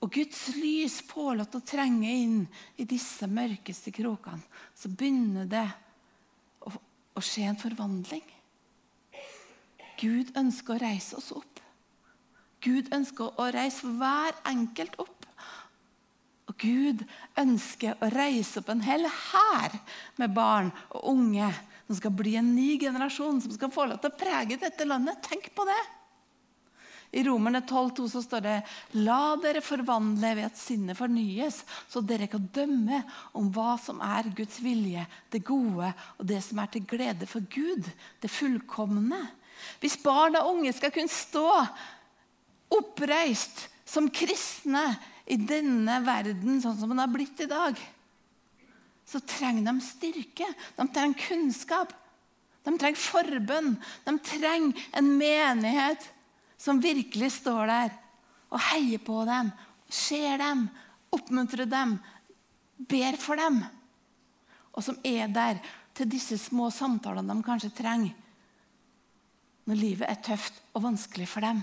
og 0.01 0.13
Guds 0.15 0.47
lys 0.57 1.01
får 1.05 1.43
å 1.45 1.61
trenge 1.61 2.09
inn 2.09 2.39
i 2.81 2.87
disse 2.89 3.29
mørkeste 3.29 3.93
krokene, 3.93 4.41
så 4.73 4.89
begynner 4.89 5.49
det 5.49 5.67
å, 6.65 6.73
å 6.73 7.25
skje 7.25 7.51
en 7.51 7.61
forvandling. 7.61 8.25
Gud 10.01 10.33
ønsker 10.41 10.79
å 10.79 10.81
reise 10.81 11.19
oss 11.21 11.29
opp. 11.37 11.61
Gud 12.65 12.89
ønsker 12.97 13.37
å 13.41 13.51
reise 13.53 13.89
hver 14.01 14.37
enkelt 14.49 14.97
opp. 15.01 15.20
Gud 16.61 17.05
ønsker 17.41 17.97
å 18.01 18.11
reise 18.13 18.61
opp 18.61 18.71
en 18.73 18.85
hel 18.85 19.07
hær 19.09 19.77
med 20.21 20.35
barn 20.37 20.71
og 20.91 21.07
unge 21.15 21.49
som 21.87 21.99
skal 21.99 22.13
bli 22.15 22.37
en 22.39 22.53
ny 22.55 22.77
generasjon, 22.79 23.41
som 23.43 23.55
skal 23.55 23.73
få 23.75 23.89
lov 23.91 23.99
til 24.03 24.13
å 24.13 24.19
prege 24.21 24.61
dette 24.61 24.87
landet. 24.87 25.19
Tenk 25.27 25.51
på 25.57 25.67
det! 25.67 25.81
I 27.11 27.25
Romerne 27.27 27.65
12,2 27.67 28.05
så 28.13 28.21
står 28.23 28.43
det 28.45 28.57
La 29.03 29.35
dere 29.43 29.63
forvandle 29.65 30.31
ved 30.39 30.47
at 30.47 30.59
sinnet 30.61 30.99
fornyes, 30.99 31.65
så 31.91 32.03
dere 32.07 32.29
kan 32.31 32.45
dømme 32.55 33.01
om 33.35 33.49
hva 33.51 33.75
som 33.83 33.99
er 34.07 34.31
Guds 34.39 34.61
vilje, 34.63 35.03
det 35.35 35.43
gode 35.47 35.91
og 35.91 36.29
det 36.31 36.39
som 36.47 36.63
er 36.63 36.71
til 36.71 36.87
glede 36.87 37.27
for 37.27 37.43
Gud, 37.51 37.89
det 38.23 38.31
fullkomne. 38.31 39.25
Hvis 39.83 39.99
barn 40.05 40.39
og 40.39 40.53
unge 40.55 40.73
skal 40.77 40.95
kunne 40.95 41.11
stå 41.11 41.49
oppreist 42.79 43.67
som 43.91 44.07
kristne 44.15 44.85
i 45.31 45.39
denne 45.39 46.01
verden 46.03 46.61
sånn 46.63 46.77
som 46.79 46.91
den 46.91 47.03
har 47.03 47.11
blitt 47.13 47.41
i 47.45 47.49
dag, 47.51 47.79
så 49.07 49.21
trenger 49.27 49.67
de 49.67 49.83
styrke. 49.83 50.47
De 50.77 50.87
trenger 50.91 51.27
kunnskap. 51.29 51.95
De 52.67 52.75
trenger 52.79 53.01
forbønn. 53.01 53.75
De 54.07 54.15
trenger 54.27 54.87
en 54.99 55.11
menighet 55.19 56.07
som 56.61 56.83
virkelig 56.83 57.33
står 57.41 57.71
der 57.71 57.99
og 58.51 58.63
heier 58.73 58.99
på 59.03 59.21
dem, 59.29 59.53
ser 59.87 60.41
dem, 60.43 60.65
oppmuntrer 61.15 61.69
dem, 61.71 61.95
ber 62.91 63.19
for 63.23 63.39
dem. 63.39 63.61
Og 64.75 64.83
som 64.83 64.99
er 65.07 65.31
der 65.31 65.61
til 65.95 66.11
disse 66.11 66.39
små 66.39 66.69
samtalene 66.75 67.35
de 67.35 67.47
kanskje 67.47 67.71
trenger 67.79 68.17
når 69.71 69.79
livet 69.79 70.09
er 70.09 70.19
tøft 70.25 70.57
og 70.75 70.83
vanskelig 70.89 71.29
for 71.31 71.47
dem. 71.47 71.61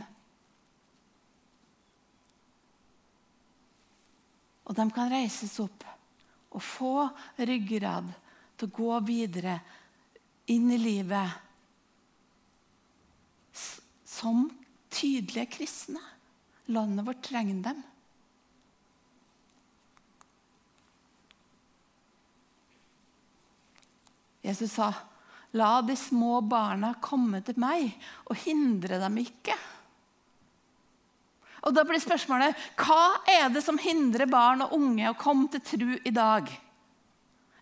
Og 4.67 4.75
de 4.75 4.85
kan 4.91 5.11
reises 5.11 5.55
opp 5.63 5.85
og 6.51 6.63
få 6.63 6.93
ryggrad 7.37 8.09
til 8.57 8.67
å 8.67 8.75
gå 8.77 8.99
videre 9.07 9.59
inn 10.51 10.71
i 10.71 10.79
livet 10.79 11.43
som 14.07 14.47
tydelige 14.89 15.45
kristne. 15.57 16.01
Landet 16.73 17.05
vårt 17.07 17.21
trenger 17.23 17.61
dem. 17.69 17.83
Jesus 24.47 24.73
sa, 24.73 24.93
La 25.55 25.81
de 25.81 25.95
små 25.95 26.41
barna 26.43 26.93
komme 27.03 27.39
til 27.45 27.59
meg, 27.59 27.93
og 28.27 28.39
hindre 28.43 28.99
dem 28.99 29.19
ikke. 29.23 29.55
Og 31.65 31.73
Da 31.73 31.83
blir 31.87 32.01
spørsmålet 32.01 32.57
hva 32.77 33.23
er 33.29 33.49
det 33.53 33.63
som 33.65 33.79
hindrer 33.81 34.29
barn 34.29 34.61
og 34.65 34.75
unge 34.77 35.09
å 35.09 35.17
komme 35.17 35.49
til 35.51 35.63
tru 35.65 35.89
i 35.97 36.13
dag? 36.13 36.49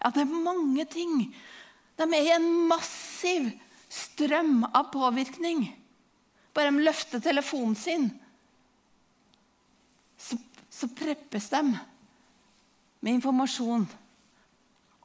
Ja, 0.02 0.10
Det 0.10 0.22
er 0.22 0.44
mange 0.50 0.86
ting. 0.86 1.34
De 1.96 2.04
er 2.04 2.28
i 2.28 2.36
en 2.36 2.68
massiv 2.68 3.52
strøm 3.90 4.66
av 4.74 4.92
påvirkning. 4.92 5.70
Bare 6.54 6.72
de 6.72 6.84
løfter 6.84 7.20
telefonen 7.24 7.75
sin, 7.75 8.10
så, 10.18 10.38
så 10.72 10.88
preppes 10.88 11.50
de 11.52 11.62
med 13.06 13.18
informasjon 13.18 13.84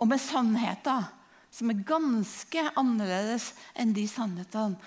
og 0.00 0.08
med 0.08 0.22
sannheter 0.22 1.08
som 1.50 1.72
er 1.72 1.82
ganske 1.86 2.62
annerledes 2.78 3.50
enn 3.74 3.92
de 3.96 4.06
sannhetene 4.08 4.78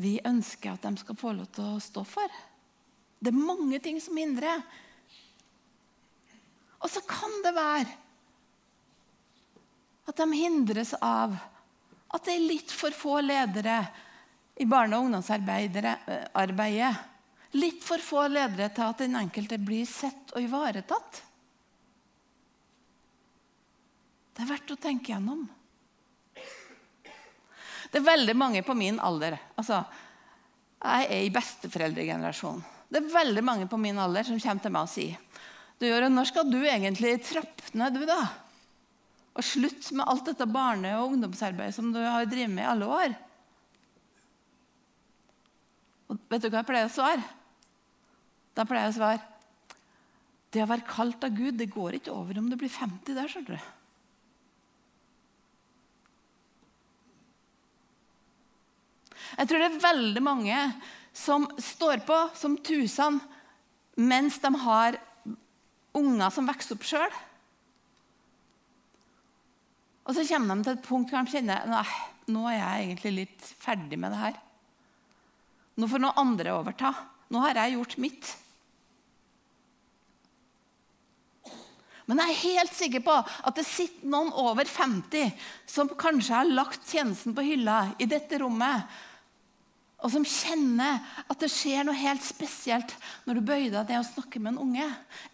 vi 0.00 0.18
ønsker 0.24 0.76
at 0.76 0.84
de 0.84 1.00
skal 1.00 1.18
få 1.18 1.32
lov 1.34 1.48
til 1.56 1.72
å 1.72 1.82
stå 1.82 2.04
for. 2.06 2.28
Det 3.20 3.28
er 3.28 3.36
mange 3.36 3.78
ting 3.84 4.00
som 4.00 4.16
hindrer. 4.16 4.62
Og 6.80 6.88
så 6.88 7.02
kan 7.04 7.34
det 7.44 7.52
være 7.56 7.98
at 10.10 10.16
de 10.18 10.26
hindres 10.34 10.94
av 11.04 11.36
at 12.10 12.24
det 12.26 12.34
er 12.34 12.48
litt 12.48 12.72
for 12.74 12.90
få 12.96 13.20
ledere 13.22 13.84
i 14.60 14.66
barne- 14.66 14.96
og 14.96 15.06
ungdomsarbeidet. 15.06 16.96
Litt 17.60 17.84
for 17.84 18.02
få 18.02 18.24
ledere 18.28 18.70
til 18.74 18.86
at 18.88 19.04
den 19.04 19.14
enkelte 19.20 19.60
blir 19.62 19.86
sett 19.86 20.34
og 20.34 20.42
ivaretatt. 20.42 21.22
Det 24.34 24.42
er 24.42 24.50
verdt 24.50 24.74
å 24.74 24.80
tenke 24.80 25.12
gjennom. 25.12 25.46
Det 27.90 27.98
er 27.98 28.06
veldig 28.06 28.36
mange 28.38 28.62
på 28.66 28.74
min 28.78 29.00
alder. 29.02 29.36
Altså, 29.58 29.82
jeg 30.80 31.08
er 31.10 31.24
i 31.26 31.32
besteforeldregenerasjonen. 31.34 32.79
Det 32.90 32.98
er 32.98 33.12
veldig 33.12 33.42
mange 33.46 33.68
på 33.70 33.78
min 33.78 33.98
alder 34.02 34.26
som 34.26 34.40
kommer 34.42 34.64
til 34.64 34.74
meg 34.74 34.86
og 34.88 34.92
sier 34.92 35.18
du, 35.80 35.86
Jørgen, 35.88 36.12
når 36.12 36.26
skal 36.28 36.48
du 36.50 36.58
egentlig 36.60 37.14
trappe 37.24 37.70
ned, 37.72 37.94
du, 37.96 38.02
da? 38.04 38.18
Og 39.32 39.46
slutte 39.46 39.94
med 39.96 40.04
alt 40.12 40.26
dette 40.28 40.44
barne- 40.44 40.92
og 40.98 41.14
ungdomsarbeidet 41.14 41.72
som 41.72 41.88
du 41.94 42.02
har 42.04 42.26
drevet 42.28 42.52
med 42.52 42.66
i 42.66 42.68
alle 42.68 42.88
år? 43.00 43.14
Og 46.12 46.18
vet 46.28 46.44
du 46.44 46.50
hva 46.50 46.60
jeg 46.60 46.68
pleier 46.68 46.90
å 46.90 46.92
svare? 46.92 47.24
Da 48.52 48.66
pleier 48.68 48.90
jeg 48.90 48.92
å 48.92 48.98
svare 48.98 49.26
det 50.50 50.64
å 50.64 50.68
være 50.68 50.88
kalt 50.88 51.24
av 51.24 51.32
Gud 51.32 51.56
det 51.56 51.70
går 51.70 51.96
ikke 52.00 52.12
over 52.12 52.40
om 52.40 52.48
du 52.50 52.58
blir 52.58 52.72
50 52.74 53.14
der. 53.14 53.30
skjønner 53.30 53.56
du. 53.56 53.68
Jeg 59.38 59.48
tror 59.48 59.62
det 59.62 59.68
er 59.70 59.84
veldig 59.84 60.22
mange 60.26 60.56
som 61.12 61.48
står 61.58 62.04
på 62.06 62.18
som 62.38 62.56
tusen 62.64 63.18
mens 64.00 64.38
de 64.40 64.52
har 64.62 64.98
unger 65.96 66.30
som 66.32 66.46
vokser 66.48 66.76
opp 66.76 66.86
sjøl. 66.86 67.16
Og 70.06 70.16
så 70.16 70.24
kommer 70.26 70.56
de 70.56 70.66
til 70.66 70.78
et 70.78 70.86
punkt 70.86 71.12
hvor 71.12 71.22
de 71.22 71.34
kjenner 71.36 71.66
nei, 71.70 71.86
nå 72.30 72.46
er 72.50 72.58
jeg 72.58 72.86
egentlig 72.86 73.16
litt 73.16 73.50
ferdig 73.62 73.98
med 74.00 74.14
det 74.14 74.22
her. 74.22 74.38
Nå 75.80 75.88
får 75.90 76.02
noen 76.02 76.22
andre 76.22 76.54
overta. 76.56 76.94
Nå 77.30 77.42
har 77.44 77.60
jeg 77.60 77.76
gjort 77.76 77.98
mitt. 78.02 78.30
Men 82.10 82.18
jeg 82.24 82.32
er 82.32 82.40
helt 82.42 82.74
sikker 82.74 83.04
på 83.06 83.14
at 83.14 83.54
det 83.54 83.64
sitter 83.68 84.10
noen 84.10 84.32
over 84.34 84.66
50 84.66 85.30
som 85.70 85.92
kanskje 85.94 86.40
har 86.40 86.50
lagt 86.50 86.88
tjenesten 86.90 87.36
på 87.36 87.44
hylla 87.46 87.92
i 88.02 88.08
dette 88.10 88.40
rommet, 88.42 88.82
og 90.00 90.12
som 90.12 90.24
kjenner 90.24 91.02
at 91.28 91.42
det 91.42 91.50
skjer 91.52 91.84
noe 91.84 91.98
helt 91.98 92.24
spesielt 92.24 92.94
når 93.26 93.36
du 93.36 93.48
bøyer 93.50 93.74
deg 93.74 93.90
ned 93.90 94.00
og 94.00 94.08
snakker 94.08 94.42
med 94.42 94.54
en 94.54 94.62
unge, 94.64 94.86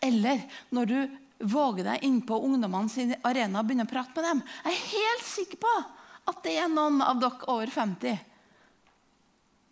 eller 0.02 0.42
når 0.74 0.90
du 0.90 0.98
våger 1.46 1.84
deg 1.86 2.06
inn 2.06 2.22
på 2.26 2.38
ungdommene 2.48 2.90
sin 2.90 3.14
arena 3.26 3.60
og 3.60 3.68
begynner 3.68 3.86
å 3.86 3.92
prate 3.92 4.16
med 4.16 4.28
dem. 4.30 4.42
Jeg 4.64 4.74
er 4.74 4.90
helt 4.94 5.26
sikker 5.28 5.62
på 5.62 5.74
at 6.26 6.42
det 6.42 6.56
er 6.58 6.72
noen 6.72 6.98
av 7.04 7.20
dere 7.22 7.50
over 7.52 7.70
50 7.70 8.18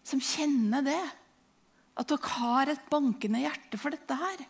som 0.05 0.21
kjenner 0.21 0.85
det. 0.85 1.03
At 1.99 2.11
dere 2.11 2.35
har 2.37 2.71
et 2.71 2.91
bankende 2.91 3.41
hjerte 3.43 3.81
for 3.81 3.95
dette 3.95 4.19
her. 4.19 4.45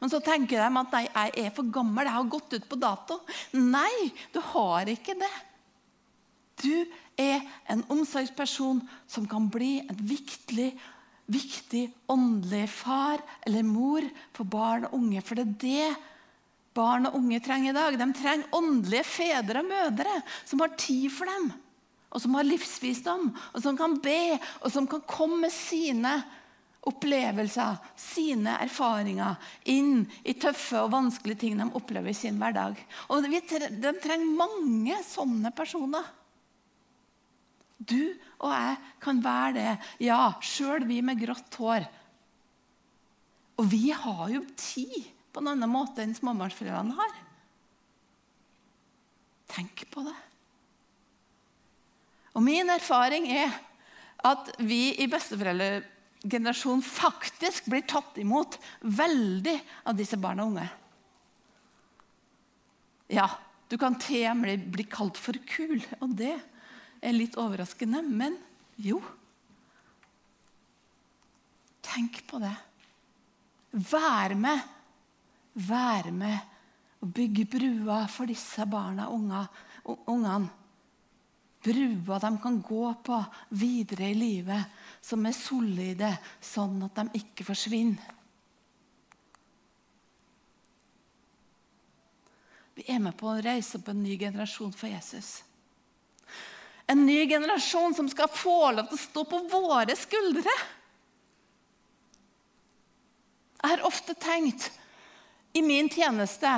Men 0.00 0.10
så 0.10 0.20
tenker 0.24 0.58
de 0.58 0.80
at 0.80 0.94
nei, 0.96 1.04
jeg 1.06 1.46
er 1.46 1.52
for 1.54 1.70
gammel, 1.72 2.08
jeg 2.08 2.16
har 2.16 2.30
gått 2.32 2.56
ut 2.56 2.66
på 2.68 2.78
dato. 2.80 3.20
Nei, 3.56 4.10
du 4.34 4.40
har 4.52 4.90
ikke 4.90 5.14
det. 5.20 5.34
Du 6.62 6.84
er 7.20 7.42
en 7.70 7.84
omsorgsperson 7.92 8.82
som 9.10 9.28
kan 9.30 9.48
bli 9.52 9.78
en 9.82 10.00
viktig, 10.06 10.72
viktig 11.26 11.84
åndelig 12.10 12.66
far 12.74 13.22
eller 13.46 13.66
mor 13.66 14.06
for 14.36 14.48
barn 14.48 14.88
og 14.88 14.98
unge. 15.00 15.22
For 15.24 15.38
det 15.38 15.46
er 15.46 15.58
det 15.64 15.90
barn 16.74 17.08
og 17.08 17.18
unge 17.20 17.40
trenger 17.42 17.72
i 17.72 17.76
dag. 17.76 17.98
De 17.98 18.08
trenger 18.18 18.56
åndelige 18.56 19.06
fedre 19.06 19.62
og 19.62 19.70
mødre 19.70 20.16
som 20.44 20.64
har 20.64 20.74
tid 20.78 21.10
for 21.14 21.30
dem. 21.30 21.52
Og 22.14 22.22
som 22.22 22.36
har 22.38 22.46
livsvisdom, 22.46 23.30
og 23.34 23.62
som 23.62 23.74
kan 23.78 23.96
be, 23.98 24.36
og 24.62 24.70
som 24.70 24.86
kan 24.86 25.02
komme 25.10 25.40
med 25.46 25.50
sine 25.50 26.12
opplevelser, 26.86 27.78
sine 27.98 28.58
erfaringer, 28.62 29.38
inn 29.72 30.04
i 30.22 30.36
tøffe 30.38 30.82
og 30.82 30.92
vanskelige 30.92 31.40
ting 31.40 31.56
de 31.58 31.66
opplever 31.74 32.12
i 32.12 32.16
sin 32.16 32.38
hverdag. 32.38 32.78
Og 33.08 33.24
De 33.24 33.40
trenger 34.04 34.36
mange 34.38 35.00
sånne 35.08 35.50
personer. 35.56 36.06
Du 37.78 38.14
og 38.38 38.50
jeg 38.52 38.76
kan 39.02 39.20
være 39.24 39.52
det. 39.56 39.72
Ja, 40.06 40.34
sjøl 40.44 40.86
vi 40.88 41.00
med 41.04 41.20
grått 41.20 41.58
hår. 41.60 41.86
Og 43.60 43.68
vi 43.70 43.88
har 43.94 44.28
jo 44.32 44.42
tid 44.58 45.10
på 45.34 45.42
en 45.42 45.52
annen 45.54 45.70
måte 45.70 46.02
enn 46.04 46.14
småbarnsforeldrene 46.14 46.94
har. 46.98 47.16
Tenk 49.54 49.84
på 49.90 50.04
det. 50.06 50.14
Og 52.34 52.42
min 52.42 52.70
erfaring 52.74 53.28
er 53.30 53.52
at 54.24 54.54
vi 54.58 54.96
i 54.98 55.06
besteforeldregenerasjonen 55.10 56.82
faktisk 56.82 57.68
blir 57.70 57.84
tatt 57.86 58.16
imot 58.18 58.56
veldig 58.82 59.54
av 59.86 59.98
disse 59.98 60.18
barna 60.18 60.46
og 60.46 60.54
unge. 60.54 60.66
Ja, 63.14 63.28
du 63.68 63.76
kan 63.78 63.98
med 64.40 64.66
bli 64.72 64.86
kalt 64.88 65.18
for 65.20 65.36
kul, 65.46 65.78
og 66.00 66.16
det 66.18 66.34
er 67.04 67.16
litt 67.16 67.36
overraskende, 67.40 68.00
men 68.02 68.38
jo. 68.80 69.00
Tenk 71.84 72.22
på 72.28 72.40
det. 72.42 72.54
Vær 73.92 74.34
med. 74.38 74.72
Vær 75.54 76.10
med 76.14 76.50
og 77.04 77.10
bygge 77.12 77.44
brua 77.52 78.04
for 78.08 78.30
disse 78.30 78.64
barna 78.66 79.10
og 79.12 80.08
ungene. 80.08 80.48
Brua 81.64 82.18
de 82.20 82.30
kan 82.40 82.58
gå 82.60 82.84
på 83.04 83.18
videre 83.56 84.10
i 84.10 84.16
livet, 84.16 84.72
som 85.00 85.24
er 85.24 85.36
solide, 85.36 86.10
sånn 86.40 86.82
at 86.84 86.98
de 86.98 87.20
ikke 87.20 87.46
forsvinner. 87.48 88.12
Vi 92.74 92.84
er 92.90 93.00
med 93.00 93.14
på 93.16 93.30
å 93.30 93.40
reise 93.40 93.78
opp 93.78 93.88
en 93.92 94.02
ny 94.02 94.16
generasjon 94.18 94.72
for 94.76 94.90
Jesus. 94.90 95.38
En 96.90 97.06
ny 97.06 97.24
generasjon 97.26 97.94
som 97.96 98.08
skal 98.12 98.28
få 98.28 98.72
lov 98.76 98.88
til 98.90 98.98
å 98.98 99.04
stå 99.04 99.24
på 99.28 99.42
våre 99.52 99.96
skuldre. 99.96 100.54
Jeg 103.64 103.72
har 103.72 103.84
ofte 103.88 104.12
tenkt 104.20 104.68
i 105.56 105.62
min 105.64 105.88
tjeneste 105.88 106.50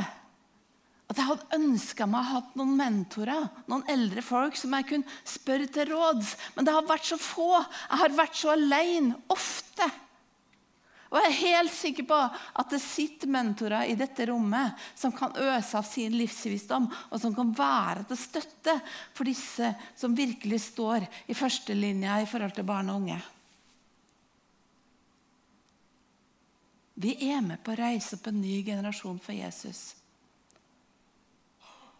at 1.06 1.20
jeg 1.20 1.28
hadde 1.28 1.54
ønska 1.54 2.06
meg 2.10 2.18
å 2.18 2.30
ha 2.32 2.40
noen 2.58 2.72
mentorer, 2.80 3.44
noen 3.70 3.84
eldre 3.92 4.24
folk 4.26 4.56
som 4.58 4.74
jeg 4.74 4.88
kunne 4.88 5.18
spørre 5.28 5.68
til 5.70 5.92
råds. 5.92 6.32
Men 6.56 6.66
det 6.66 6.74
har 6.74 6.88
vært 6.88 7.06
så 7.06 7.18
få. 7.20 7.60
Jeg 7.60 8.00
har 8.02 8.16
vært 8.18 8.40
så 8.40 8.50
alene 8.56 9.14
ofte. 9.30 9.86
Og 11.10 11.18
jeg 11.20 11.28
er 11.28 11.38
helt 11.38 11.74
sikker 11.74 12.06
på 12.08 12.16
at 12.18 12.72
det 12.72 12.80
sitter 12.82 13.30
mentorer 13.30 13.86
i 13.86 13.94
dette 13.98 14.26
rommet 14.26 14.74
som 14.98 15.14
kan 15.14 15.36
øse 15.38 15.78
av 15.78 15.86
sin 15.86 16.16
livsvisdom, 16.18 16.88
og 17.10 17.22
som 17.22 17.34
kan 17.36 17.52
være 17.54 18.08
til 18.10 18.18
støtte 18.18 18.74
for 19.14 19.28
disse 19.28 19.70
som 19.94 20.16
virkelig 20.18 20.64
står 20.66 21.06
i 21.30 21.36
førstelinja 21.38 22.18
i 22.22 22.28
forhold 22.30 22.56
til 22.56 22.66
barn 22.66 22.90
og 22.90 23.04
unge. 23.04 23.20
Vi 26.96 27.12
er 27.28 27.42
med 27.44 27.60
på 27.62 27.74
å 27.74 27.78
reise 27.78 28.16
opp 28.16 28.30
en 28.30 28.40
ny 28.40 28.62
generasjon 28.64 29.20
for 29.20 29.36
Jesus. 29.36 29.90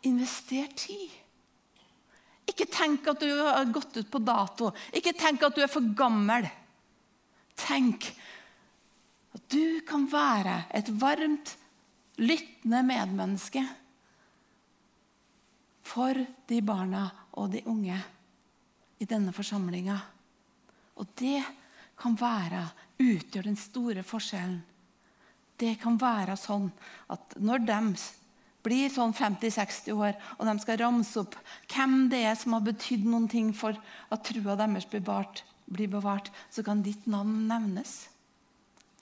Invester 0.09 0.71
tid. 0.73 1.12
Ikke 2.49 2.64
tenk 2.71 3.07
at 3.11 3.21
du 3.21 3.29
har 3.29 3.69
gått 3.75 3.99
ut 3.99 4.09
på 4.11 4.23
dato. 4.25 4.71
Ikke 4.97 5.12
tenk 5.19 5.45
at 5.45 5.55
du 5.55 5.61
er 5.62 5.71
for 5.71 5.85
gammel. 5.99 6.47
Tenk 7.59 8.09
at 9.37 9.44
du 9.53 9.81
kan 9.87 10.07
være 10.09 10.62
et 10.75 10.88
varmt, 11.01 11.57
lyttende 12.16 12.81
medmenneske 12.88 13.61
for 15.85 16.16
de 16.49 16.61
barna 16.64 17.11
og 17.37 17.51
de 17.53 17.64
unge. 17.68 17.99
i 18.99 19.05
denne 19.05 19.29
forsamlinga. 19.29 19.94
Og 20.96 21.07
det 21.20 21.42
kan 22.01 22.14
være 22.16 22.62
utgjør 22.96 23.44
den 23.44 23.59
store 23.61 24.01
forskjellen. 24.01 24.62
Det 25.61 25.75
kan 25.83 25.99
være 26.01 26.33
sånn 26.40 26.70
at 27.12 27.37
når 27.37 27.66
de 27.68 27.79
blir 28.64 28.88
sånn 28.88 29.12
50-60 29.12 29.92
år, 29.92 30.16
og 30.40 30.49
de 30.49 30.57
skal 30.64 30.81
ramse 30.81 31.20
opp 31.20 31.37
hvem 31.68 32.09
det 32.09 32.22
er 32.25 32.40
som 32.40 32.57
har 32.57 32.64
betydd 32.64 33.05
noen 33.05 33.29
ting 33.29 33.53
for 33.53 33.77
at 34.09 34.25
trua 34.25 34.57
deres 34.57 34.88
blir 34.88 35.05
bevart, 35.05 35.44
blir 35.68 35.92
bevart, 35.92 36.33
så 36.49 36.64
kan 36.64 36.81
ditt 36.81 37.05
navn 37.05 37.44
nevnes. 37.53 38.07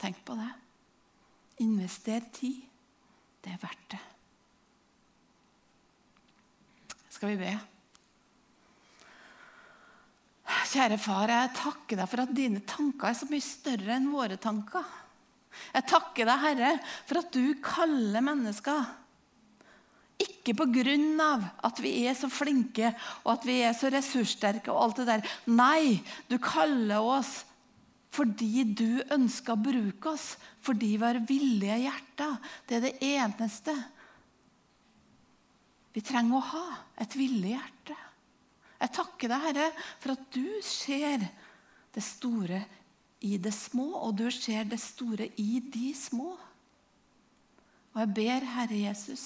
Tenk 0.04 0.18
på 0.24 0.34
det. 0.36 0.50
Invester 1.64 2.26
tid. 2.34 2.58
Det 3.40 3.54
er 3.54 3.60
verdt 3.62 3.94
det. 3.94 4.00
Skal 7.14 7.30
vi 7.32 7.38
be? 7.40 7.52
Kjære 10.74 10.98
far, 11.00 11.30
jeg 11.30 11.52
takker 11.56 12.00
deg 12.00 12.10
for 12.10 12.24
at 12.24 12.34
dine 12.36 12.60
tanker 12.68 13.08
er 13.08 13.16
så 13.16 13.28
mye 13.30 13.46
større 13.46 13.94
enn 13.94 14.10
våre 14.12 14.36
tanker. 14.42 14.84
Jeg 15.72 15.86
takker 15.88 16.28
deg, 16.28 16.42
Herre, 16.42 16.74
for 17.06 17.22
at 17.22 17.32
du 17.32 17.54
kaller 17.64 18.26
mennesker. 18.26 18.84
Ikke 20.20 20.52
pga. 20.58 21.32
at 21.64 21.80
vi 21.80 21.94
er 22.04 22.18
så 22.18 22.28
flinke 22.28 22.92
og 23.24 23.32
at 23.38 23.46
vi 23.48 23.60
er 23.62 23.72
så 23.72 23.88
ressurssterke. 23.88 24.68
og 24.70 24.82
alt 24.82 24.96
det 25.00 25.06
der. 25.06 25.26
Nei, 25.46 26.02
du 26.28 26.36
kaller 26.38 27.00
oss 27.00 27.44
fordi 28.14 28.62
du 28.78 29.02
ønsker 29.12 29.54
å 29.54 29.60
bruke 29.60 30.12
oss, 30.14 30.34
fordi 30.62 30.94
vi 30.94 31.02
har 31.02 31.18
villige 31.26 31.80
hjerter. 31.82 32.36
Det 32.66 32.76
er 32.78 32.84
det 32.86 32.94
eneste 33.08 33.74
vi 35.94 36.02
trenger 36.02 36.38
å 36.38 36.48
ha. 36.52 36.66
Et 37.02 37.16
villig 37.18 37.54
hjerte. 37.56 37.96
Jeg 38.78 38.92
takker 38.94 39.30
deg, 39.30 39.44
Herre, 39.48 39.68
for 40.02 40.14
at 40.14 40.24
du 40.34 40.46
ser 40.66 41.22
det 41.94 42.02
store 42.04 42.60
i 43.24 43.36
det 43.40 43.54
små, 43.54 43.86
og 44.04 44.18
du 44.18 44.26
ser 44.34 44.66
det 44.68 44.80
store 44.82 45.30
i 45.40 45.62
de 45.74 45.90
små. 45.96 46.34
Og 47.94 48.02
jeg 48.02 48.12
ber, 48.14 48.46
Herre 48.56 48.80
Jesus, 48.82 49.24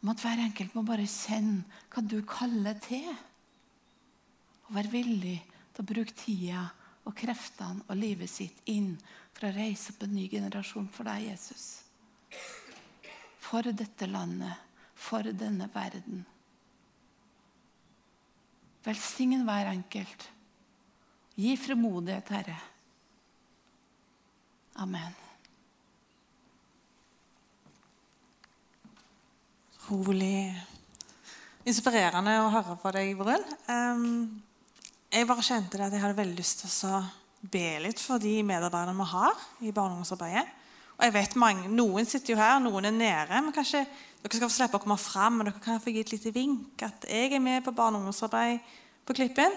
om 0.00 0.10
at 0.12 0.22
hver 0.22 0.42
enkelt 0.42 0.74
må 0.74 0.82
bare 0.86 1.06
kjenne 1.08 1.62
hva 1.92 2.02
du 2.02 2.18
kaller 2.26 2.78
til. 2.82 3.08
Og 4.68 4.76
være 4.78 4.94
villig 4.94 5.38
til 5.80 5.86
å 5.86 5.94
bruke 5.94 6.12
tida 6.12 6.66
og 7.08 7.14
kreftene 7.16 7.86
og 7.88 7.96
livet 7.96 8.28
sitt 8.28 8.58
inn 8.68 8.92
for 9.32 9.48
å 9.48 9.54
reise 9.54 9.94
opp 9.94 10.02
en 10.04 10.12
ny 10.12 10.26
generasjon 10.28 10.90
for 10.92 11.08
deg, 11.08 11.30
Jesus. 11.30 11.80
For 13.40 13.64
dette 13.72 14.08
landet, 14.10 14.52
for 14.94 15.24
denne 15.24 15.70
verden. 15.72 16.26
Velsign 18.84 19.46
hver 19.46 19.70
enkelt. 19.72 20.26
Gi 21.40 21.54
fremodighet, 21.56 22.28
Herre. 22.34 22.58
Amen. 24.80 25.16
Rolig. 29.88 30.52
Inspirerende 31.64 32.36
å 32.44 32.52
høre 32.52 32.76
på 32.80 32.92
deg, 32.94 33.16
Brun. 33.18 33.44
Um, 33.68 34.40
jeg 35.10 35.26
bare 35.26 35.42
kjente 35.42 35.78
det 35.78 35.86
at 35.88 35.94
jeg 35.96 36.02
hadde 36.04 36.18
veldig 36.20 36.38
lyst 36.38 36.62
til 36.62 36.90
å 36.90 37.00
be 37.50 37.66
litt 37.82 37.98
for 38.02 38.22
de 38.22 38.36
medarbeiderne 38.46 38.94
vi 38.98 39.06
har 39.10 39.44
i 39.64 39.72
barne- 39.72 39.96
og 39.96 40.00
ungdomsarbeidet. 40.00 40.46
Og 40.98 41.06
jeg 41.06 41.14
vet 41.14 41.36
mange, 41.40 41.68
Noen 41.72 42.06
sitter 42.06 42.34
jo 42.34 42.38
her, 42.38 42.60
noen 42.60 42.84
er 42.84 42.92
nede. 42.92 43.40
men 43.42 43.52
kanskje 43.52 43.86
dere 44.22 44.36
skal 44.36 44.48
få 44.48 44.54
slippe 44.54 44.76
å 44.76 44.82
komme 44.82 44.98
fram, 45.00 45.38
men 45.38 45.48
dere 45.48 45.62
kan 45.64 45.80
få 45.80 45.90
gi 45.90 46.00
et 46.00 46.12
lite 46.12 46.32
vink 46.34 46.82
at 46.82 47.06
jeg 47.08 47.32
er 47.32 47.40
med 47.40 47.64
på 47.64 47.72
barne- 47.72 47.96
og 47.96 48.04
ungdomsarbeid 48.04 48.60
på 49.06 49.14
Klippen. 49.16 49.56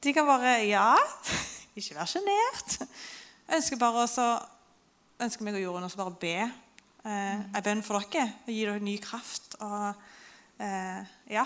De 0.00 0.12
kan 0.14 0.26
bare 0.26 0.66
Ja, 0.68 0.94
ikke 1.76 1.94
være 1.98 2.06
sjenert. 2.06 2.88
Ønsker 3.52 3.76
bare 3.76 4.06
også, 4.06 4.38
ønsker 5.20 5.44
meg 5.44 5.54
og 5.54 5.60
Jorunn 5.60 5.84
også 5.84 5.96
bare 5.96 6.14
be 6.20 6.36
eh, 6.38 7.40
en 7.56 7.62
bønn 7.64 7.82
for 7.82 7.98
dere. 7.98 8.30
Og 8.46 8.54
gi 8.54 8.64
dere 8.64 8.80
ny 8.80 8.96
kraft. 9.02 9.58
Og 9.60 9.92
eh, 10.62 11.02
ja, 11.34 11.44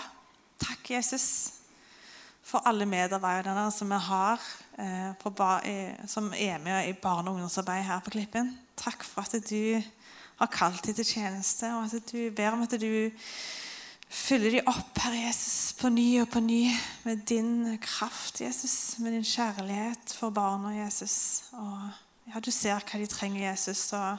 takk, 0.61 0.91
Jesus, 0.93 1.25
for 2.45 2.61
alle 2.69 2.85
medarbeiderne 2.85 3.71
som 3.73 3.89
vi 3.89 3.97
har 4.07 4.41
eh, 4.77 6.07
som 6.07 6.33
er 6.33 6.57
med 6.61 6.89
i 6.89 6.93
barne- 6.93 7.29
og 7.29 7.35
ungdomsarbeid 7.35 7.83
her 7.83 7.99
på 8.05 8.13
Klippen. 8.13 8.53
Takk 8.77 9.03
for 9.03 9.25
at 9.25 9.49
du 9.49 9.81
har 10.37 10.51
kalt 10.51 10.85
dem 10.85 10.93
til 10.93 11.05
tjeneste, 11.05 11.71
og 11.73 11.85
at 11.85 12.11
du 12.11 12.29
ber 12.35 12.53
om 12.53 12.61
at 12.61 12.75
du 12.81 13.09
fyller 14.09 14.51
dem 14.51 14.67
opp, 14.69 14.97
Herre 15.01 15.25
Jesus, 15.25 15.73
på 15.79 15.89
ny 15.89 16.21
og 16.21 16.29
på 16.29 16.39
ny 16.43 16.69
med 17.03 17.25
din 17.27 17.77
kraft, 17.81 18.41
Jesus, 18.41 18.99
med 18.99 19.15
din 19.15 19.25
kjærlighet 19.25 20.15
for 20.19 20.29
barna, 20.29 20.75
Jesus. 20.83 21.43
Og 21.53 21.89
ja, 22.29 22.39
du 22.39 22.51
ser 22.51 22.83
hva 22.83 22.99
de 22.99 23.09
trenger, 23.09 23.49
Jesus. 23.49 23.93
og 23.93 24.17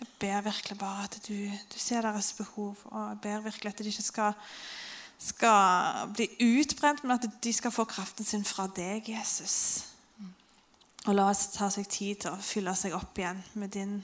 jeg 0.00 0.08
ber 0.20 0.40
virkelig 0.40 0.78
bare 0.78 1.04
at 1.04 1.18
du, 1.28 1.34
du 1.74 1.78
ser 1.78 2.00
deres 2.00 2.32
behov, 2.32 2.76
og 2.84 3.08
jeg 3.08 3.18
ber 3.22 3.40
virkelig 3.40 3.72
at 3.72 3.78
de 3.78 3.90
ikke 3.90 4.02
skal, 4.02 4.32
skal 5.20 6.08
bli 6.16 6.26
utbrent, 6.40 7.02
men 7.04 7.18
at 7.18 7.26
de 7.44 7.52
skal 7.52 7.74
få 7.74 7.84
kraften 7.88 8.24
sin 8.24 8.44
fra 8.46 8.66
deg, 8.76 9.08
Jesus. 9.12 9.56
Og 11.08 11.16
la 11.16 11.28
oss 11.32 11.50
ta 11.54 11.68
seg 11.72 11.88
tid 11.92 12.22
til 12.24 12.32
å 12.32 12.44
fylle 12.44 12.72
seg 12.76 12.96
opp 12.96 13.18
igjen 13.20 13.40
med, 13.60 13.72
din, 13.76 13.98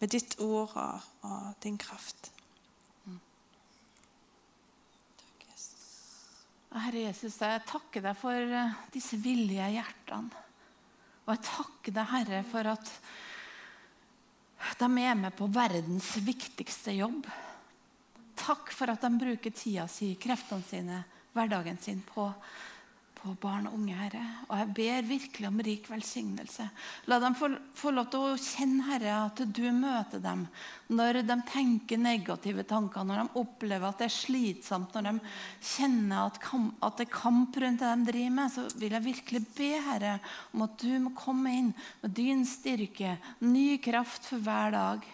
med 0.00 0.12
ditt 0.12 0.36
ord 0.40 0.76
og, 0.76 1.08
og 1.28 1.48
din 1.64 1.80
kraft. 1.80 2.30
Herre 6.70 7.00
Jesus, 7.08 7.34
jeg 7.42 7.64
takker 7.66 8.04
deg 8.04 8.14
for 8.14 8.36
eh, 8.36 8.74
disse 8.94 9.16
villige 9.18 9.64
hjertene. 9.74 10.44
Og 11.26 11.32
jeg 11.34 11.42
takker 11.48 11.94
deg, 11.96 12.06
Herre, 12.12 12.42
for 12.46 12.68
at 12.70 12.92
de 14.78 14.88
er 15.02 15.18
med 15.18 15.34
på 15.34 15.48
verdens 15.50 16.12
viktigste 16.22 16.94
jobb. 16.94 17.26
Takk 18.40 18.72
for 18.72 18.92
at 18.92 19.04
de 19.04 19.12
bruker 19.20 19.52
tida 19.54 19.86
si, 19.90 20.14
kreftene 20.20 20.64
sine, 20.66 21.04
hverdagen 21.36 21.78
sin 21.80 22.00
på 22.08 22.30
på 23.20 23.34
barn 23.40 23.66
og 23.68 23.76
unge, 23.76 23.94
Herre. 23.96 24.22
Og 24.48 24.56
jeg 24.56 24.68
ber 24.76 25.08
virkelig 25.08 25.48
om 25.48 25.60
rik 25.64 25.88
velsignelse. 25.90 26.66
La 27.10 27.18
dem 27.20 27.36
få, 27.36 27.50
få, 27.76 27.92
lov 27.92 28.08
til 28.12 28.24
å 28.24 28.38
kjenne, 28.40 28.86
Herre, 28.88 29.16
at 29.26 29.42
du 29.44 29.66
møter 29.76 30.22
dem 30.24 30.46
når 30.96 31.20
de 31.28 31.36
tenker 31.50 32.00
negative 32.00 32.64
tanker, 32.68 33.04
når 33.06 33.22
de 33.22 33.42
opplever 33.42 33.90
at 33.90 34.00
det 34.00 34.08
er 34.08 34.16
slitsomt, 34.16 34.96
når 34.96 35.10
de 35.10 35.34
kjenner 35.72 36.24
at, 36.24 36.40
kamp, 36.42 36.72
at 36.86 36.98
det 36.98 37.08
er 37.08 37.14
kamp 37.14 37.60
rundt 37.60 37.84
det 37.84 37.92
de 37.92 38.10
driver 38.10 38.36
med, 38.40 38.54
så 38.56 38.66
vil 38.80 38.96
jeg 38.96 39.08
virkelig 39.10 39.44
be, 39.52 39.70
Herre, 39.90 40.16
om 40.54 40.66
at 40.66 40.80
du 40.80 40.92
må 41.04 41.14
komme 41.18 41.56
inn 41.60 41.72
med 42.00 42.16
din 42.16 42.44
styrke, 42.48 43.18
ny 43.44 43.74
kraft 43.84 44.32
for 44.32 44.42
hver 44.44 44.76
dag. 44.76 45.08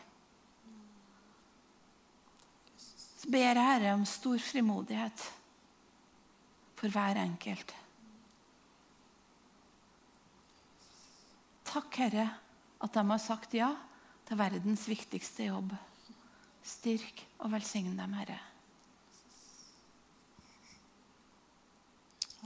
så 3.26 3.32
ber 3.32 3.58
Herre 3.58 3.94
om 3.94 4.04
stor 4.06 4.38
frimodighet 4.38 5.22
for 6.78 6.88
hver 6.88 7.18
enkelt. 7.18 7.74
Takk, 11.66 11.98
Herre, 11.98 12.28
at 12.80 12.94
de 12.94 13.06
har 13.10 13.18
sagt 13.18 13.54
ja 13.58 13.72
til 14.28 14.38
verdens 14.38 14.86
viktigste 14.88 15.50
jobb. 15.50 15.74
Styrk 16.62 17.26
og 17.38 17.50
velsign 17.52 17.98
dem, 17.98 18.14
Herre. 18.14 18.40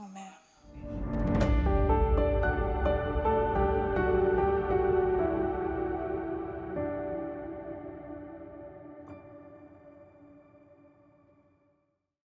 Amen. 0.01 1.20